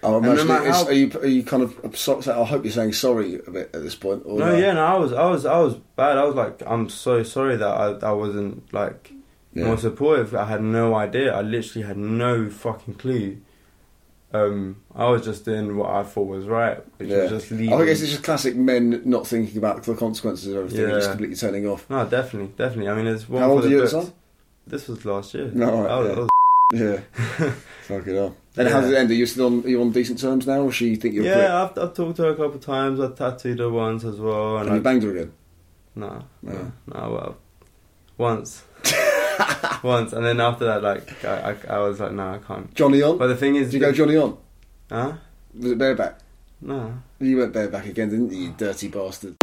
Oh, 0.03 0.17
And 0.17 0.25
no 0.25 0.31
imagine 0.31 0.47
matter 0.47 0.63
it's- 0.65 0.81
how- 0.83 0.87
are 0.89 0.93
you 0.93 1.11
are 1.19 1.25
you 1.27 1.43
kind 1.43 1.63
of 1.63 1.95
so 1.97 2.19
I 2.19 2.43
hope 2.43 2.63
you're 2.63 2.73
saying 2.73 2.93
sorry 2.93 3.35
a 3.47 3.49
bit 3.51 3.69
at 3.73 3.81
this 3.81 3.95
point. 3.95 4.23
Or 4.25 4.37
No, 4.37 4.55
yeah, 4.55 4.73
no, 4.73 4.85
I 4.85 4.95
was, 4.97 5.13
I 5.13 5.29
was, 5.29 5.45
I 5.45 5.59
was 5.59 5.75
bad. 5.95 6.17
I 6.17 6.23
was 6.25 6.35
like, 6.35 6.61
I'm 6.65 6.89
so 6.89 7.23
sorry 7.23 7.55
that 7.55 7.67
I, 7.67 8.07
I 8.07 8.11
wasn't 8.11 8.71
like 8.73 9.11
Yeah. 9.53 9.65
more 9.65 9.77
supportive. 9.77 10.35
I 10.35 10.45
had 10.45 10.61
no 10.61 10.93
idea. 10.95 11.33
I 11.33 11.41
literally 11.41 11.87
had 11.87 11.97
no 11.97 12.49
fucking 12.49 12.95
clue. 12.95 13.37
Um, 14.43 14.77
I 14.93 15.09
was 15.09 15.23
just 15.23 15.45
doing 15.45 15.75
what 15.77 15.89
I 15.89 16.03
thought 16.03 16.27
was 16.27 16.45
right, 16.45 16.77
which 16.97 17.09
Yeah. 17.09 17.23
was 17.23 17.31
just 17.31 17.51
leaving. 17.51 17.73
I 17.73 17.85
guess 17.85 18.01
it's 18.01 18.11
just 18.11 18.23
classic 18.23 18.55
men 18.55 19.01
not 19.05 19.25
thinking 19.27 19.57
about 19.57 19.83
the 19.83 19.95
consequences 19.95 20.47
of 20.47 20.57
everything, 20.57 20.85
and 20.85 20.93
just 20.93 21.09
completely 21.09 21.35
turning 21.35 21.67
off. 21.67 21.89
No, 21.89 22.05
definitely, 22.05 22.51
definitely. 22.57 22.89
I 22.89 22.95
mean, 22.95 23.05
there's 23.05 23.27
one 23.29 23.41
How 23.41 23.51
old 23.51 23.65
are 23.65 23.69
you 23.69 23.83
at 23.83 23.89
the 23.89 23.95
books. 23.97 24.05
time? 24.09 24.15
This 24.67 24.87
was 24.87 25.05
last 25.05 25.33
year. 25.33 25.51
No, 25.53 25.81
right, 25.83 25.91
I 25.91 25.99
was, 25.99 26.29
yeah. 26.73 26.81
I 26.83 26.89
was 26.91 26.99
Yeah. 27.39 27.53
Fucking 27.83 28.15
hell. 28.15 28.35
And 28.57 28.67
how 28.69 28.81
did 28.81 28.91
it 28.93 28.97
end? 28.97 29.11
Are 29.11 29.13
you 29.13 29.25
still 29.25 29.47
on? 29.47 29.63
Are 29.65 29.67
you 29.69 29.81
on 29.81 29.91
decent 29.91 30.19
terms 30.19 30.47
now, 30.47 30.61
or 30.61 30.71
she 30.71 30.95
think 30.95 31.13
you're? 31.13 31.25
Yeah, 31.25 31.63
I've, 31.63 31.77
I've 31.77 31.93
talked 31.93 32.15
to 32.17 32.23
her 32.23 32.29
a 32.29 32.35
couple 32.35 32.55
of 32.55 32.61
times. 32.61 32.99
I 32.99 33.09
tattooed 33.11 33.59
her 33.59 33.69
once 33.69 34.03
as 34.05 34.15
well. 34.19 34.57
And 34.57 34.67
And 34.69 34.75
you 34.75 34.79
I, 34.81 34.83
banged 34.83 35.03
her 35.03 35.11
again. 35.11 35.31
no, 35.95 36.23
No. 36.41 36.51
no, 36.53 36.71
no, 36.93 37.11
well, 37.11 37.37
once, 38.17 38.63
once, 39.83 40.13
and 40.13 40.25
then 40.25 40.39
after 40.39 40.65
that, 40.65 40.83
like 40.83 41.23
I, 41.25 41.51
I, 41.51 41.75
I 41.75 41.79
was 41.79 41.99
like, 41.99 42.11
no, 42.11 42.33
I 42.33 42.37
can't. 42.39 42.73
Johnny 42.73 43.01
on. 43.01 43.17
But 43.17 43.27
the 43.27 43.35
thing 43.35 43.55
is, 43.55 43.67
Did 43.67 43.73
you 43.75 43.79
go 43.79 43.91
Johnny 43.91 44.17
on? 44.17 44.37
Huh? 44.89 45.13
Was 45.57 45.71
it 45.71 45.77
bareback? 45.77 46.19
No. 46.61 46.93
You 47.19 47.37
went 47.37 47.53
bareback 47.53 47.85
again, 47.85 48.09
didn't 48.09 48.31
you? 48.31 48.45
You 48.45 48.55
dirty 48.57 48.87
bastard. 48.87 49.35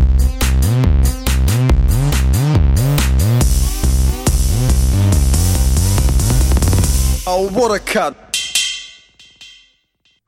Oh, 7.25 7.49
what 7.53 7.75
a 7.75 7.79
cut! 7.79 8.17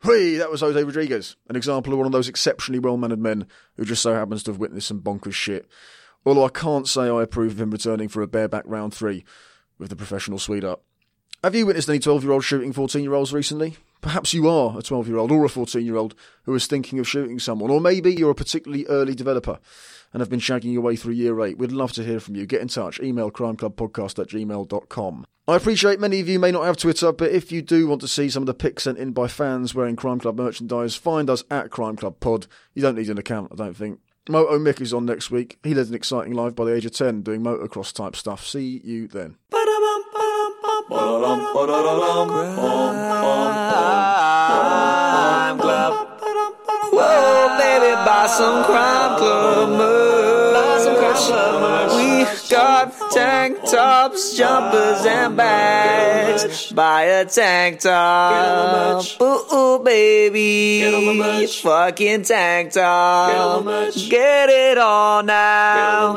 Hey, 0.03 0.37
that 0.37 0.51
was 0.51 0.61
Jose 0.61 0.83
Rodriguez, 0.85 1.35
an 1.49 1.57
example 1.57 1.93
of 1.93 1.99
one 1.99 2.07
of 2.07 2.13
those 2.13 2.29
exceptionally 2.29 2.79
well-mannered 2.79 3.19
men 3.19 3.47
who 3.77 3.85
just 3.85 4.03
so 4.03 4.15
happens 4.15 4.43
to 4.45 4.53
have 4.53 4.61
witnessed 4.61 4.89
some 4.89 5.01
bonkers 5.01 5.33
shit. 5.33 5.67
Although 6.27 6.45
I 6.45 6.51
can't 6.51 6.87
say 6.87 7.09
I 7.09 7.23
approve 7.23 7.53
of 7.53 7.61
him 7.61 7.71
returning 7.71 8.09
for 8.09 8.23
a 8.23 8.27
bareback 8.27 8.65
round 8.67 8.95
three 8.95 9.25
with 9.79 9.91
the 9.91 9.97
professional 9.97 10.39
up. 10.65 10.83
Have 11.43 11.55
you 11.55 11.67
witnessed 11.67 11.89
any 11.91 11.99
12-year-olds 11.99 12.45
shooting 12.45 12.73
14-year-olds 12.73 13.33
recently? 13.33 13.77
Perhaps 14.01 14.33
you 14.35 14.49
are 14.49 14.79
a 14.79 14.83
12 14.83 15.09
year 15.09 15.17
old 15.17 15.31
or 15.31 15.45
a 15.45 15.49
14 15.49 15.85
year 15.85 15.97
old 15.97 16.15
who 16.45 16.55
is 16.55 16.67
thinking 16.67 16.99
of 16.99 17.09
shooting 17.09 17.39
someone, 17.39 17.71
or 17.71 17.81
maybe 17.81 18.15
you're 18.15 18.31
a 18.31 18.35
particularly 18.35 18.87
early 18.87 19.15
developer 19.15 19.59
and 20.13 20.21
have 20.21 20.31
been 20.31 20.41
shagging 20.41 20.73
your 20.73 20.83
way 20.83 20.97
through 20.97 21.13
year 21.13 21.39
8. 21.41 21.59
We'd 21.59 21.73
love 21.73 21.93
to 21.93 22.05
hear 22.05 22.21
from 22.21 22.37
you. 22.37 22.47
Get 22.47 22.63
in 22.63 22.69
touch. 22.69 23.01
Email 23.01 23.31
crimeclubpodcast 23.31 24.19
at. 24.21 25.27
I 25.47 25.57
appreciate 25.57 26.01
many 26.01 26.21
of 26.21 26.29
you 26.29 26.39
may 26.39 26.51
not 26.51 26.65
have 26.65 26.79
Twitter, 26.79 27.13
but 27.13 27.31
if 27.31 27.53
you 27.53 27.61
do 27.61 27.87
want 27.87 28.01
to 28.01 28.09
see 28.09 28.31
some 28.31 28.43
of 28.43 28.47
the 28.47 28.55
pics 28.55 28.85
sent 28.85 28.97
in 28.97 29.13
by 29.13 29.29
fans 29.29 29.75
wearing 29.75 29.97
Crime 29.97 30.21
Club 30.21 30.39
merchandise, 30.39 30.95
find 30.95 31.29
us 31.29 31.45
at 31.51 31.71
Crime 31.71 31.97
Club 31.97 32.21
Pod. 32.21 32.47
You 32.73 32.81
don't 32.81 32.97
need 32.97 33.11
an 33.11 33.19
account, 33.19 33.51
I 33.53 33.57
don't 33.57 33.77
think. 33.77 34.01
Moto 34.29 34.59
Mick 34.59 34.81
is 34.81 34.95
on 34.95 35.05
next 35.05 35.31
week. 35.31 35.59
He 35.63 35.75
led 35.75 35.89
an 35.89 35.95
exciting 35.95 36.33
life 36.33 36.55
by 36.55 36.65
the 36.65 36.75
age 36.75 36.87
of 36.87 36.93
10 36.93 37.21
doing 37.21 37.43
motocross 37.43 37.93
type 37.93 38.17
stuff. 38.17 38.47
See 38.47 38.81
you 38.83 39.07
then. 39.07 39.37
Crime 40.89 41.19
Club. 45.59 45.93
Whoa, 46.93 47.59
baby, 47.59 47.95
buy 48.05 48.27
some 48.29 48.65
Crime 48.65 49.19
Club. 49.19 49.71
We 51.97 52.27
got 52.51 52.93
tank 53.13 53.59
tops, 53.65 54.37
jumpers, 54.37 55.07
and 55.07 55.37
bags. 55.37 56.73
Buy 56.73 57.03
a 57.03 57.25
tank 57.25 57.81
top. 57.81 59.05
Ooh, 59.23 59.55
ooh, 59.55 59.79
baby. 59.83 61.47
Fucking 61.47 62.23
tank 62.25 62.73
top. 62.73 63.65
Get 64.11 64.51
it 64.51 64.79
all 64.79 65.23
now. 65.23 66.15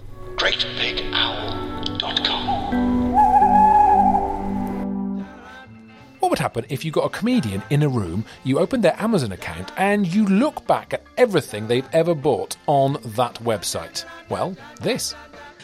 What 6.21 6.31
would 6.31 6.39
happen 6.39 6.67
if 6.69 6.85
you 6.85 6.91
got 6.91 7.05
a 7.07 7.09
comedian 7.09 7.63
in 7.71 7.83
a 7.83 7.89
room, 7.89 8.25
you 8.45 8.59
opened 8.59 8.85
their 8.85 9.01
Amazon 9.01 9.33
account, 9.33 9.73
and 9.77 10.07
you 10.07 10.27
look 10.27 10.67
back 10.67 10.93
at 10.93 11.05
everything 11.17 11.69
they've 11.69 11.89
ever 11.93 12.15
bought 12.15 12.57
on 12.67 12.95
that 13.17 13.35
website? 13.37 14.05
Well, 14.29 14.57
this. 14.83 15.15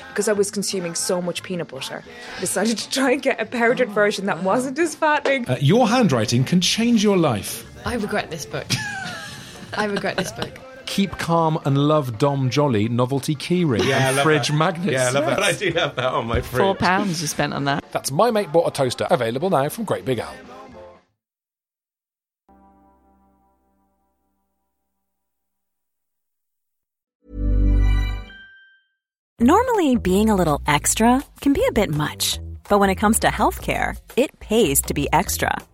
because 0.08 0.28
I 0.28 0.32
was 0.32 0.50
consuming 0.50 0.94
so 0.94 1.20
much 1.20 1.42
peanut 1.42 1.68
butter. 1.68 2.02
I 2.36 2.40
decided 2.40 2.78
to 2.78 2.90
try 2.90 3.10
and 3.12 3.20
get 3.20 3.40
a 3.40 3.46
powdered 3.46 3.90
version 3.90 4.26
that 4.26 4.42
wasn't 4.42 4.78
as 4.78 4.94
fattening. 4.94 5.48
Uh, 5.48 5.58
your 5.60 5.88
handwriting 5.88 6.44
can 6.44 6.60
change 6.60 7.02
your 7.02 7.16
life. 7.16 7.66
I 7.84 7.94
regret 7.94 8.30
this 8.30 8.46
book. 8.46 8.66
I 9.76 9.84
regret 9.84 10.16
this 10.16 10.32
book. 10.32 10.58
Keep 10.86 11.12
calm 11.18 11.58
and 11.64 11.76
love 11.78 12.18
Dom 12.18 12.50
Jolly 12.50 12.88
novelty 12.88 13.34
keyring 13.34 13.84
Yeah, 13.86 13.96
I 13.96 14.00
and 14.08 14.16
love 14.16 14.24
fridge 14.24 14.48
that. 14.48 14.54
magnets. 14.54 14.92
Yeah, 14.92 15.08
I 15.08 15.10
love 15.10 15.26
that. 15.26 15.42
I 15.42 15.52
do 15.52 15.70
have 15.72 15.96
that 15.96 16.12
on 16.12 16.26
my 16.26 16.40
fridge. 16.40 16.60
Four 16.60 16.74
pounds 16.74 17.20
you 17.20 17.26
spent 17.26 17.52
on 17.54 17.64
that. 17.64 17.84
That's 17.92 18.10
My 18.10 18.30
Mate 18.30 18.52
Bought 18.52 18.68
a 18.68 18.70
Toaster, 18.70 19.06
available 19.10 19.50
now 19.50 19.68
from 19.68 19.84
Great 19.84 20.04
Big 20.04 20.20
Owl. 20.20 20.34
Normally, 29.40 29.96
being 29.96 30.30
a 30.30 30.36
little 30.36 30.60
extra 30.66 31.22
can 31.40 31.52
be 31.52 31.64
a 31.68 31.72
bit 31.72 31.90
much, 31.90 32.38
but 32.68 32.78
when 32.78 32.90
it 32.90 32.94
comes 32.96 33.18
to 33.20 33.28
healthcare, 33.28 33.96
it 34.16 34.38
pays 34.40 34.80
to 34.82 34.94
be 34.94 35.08
extra. 35.12 35.56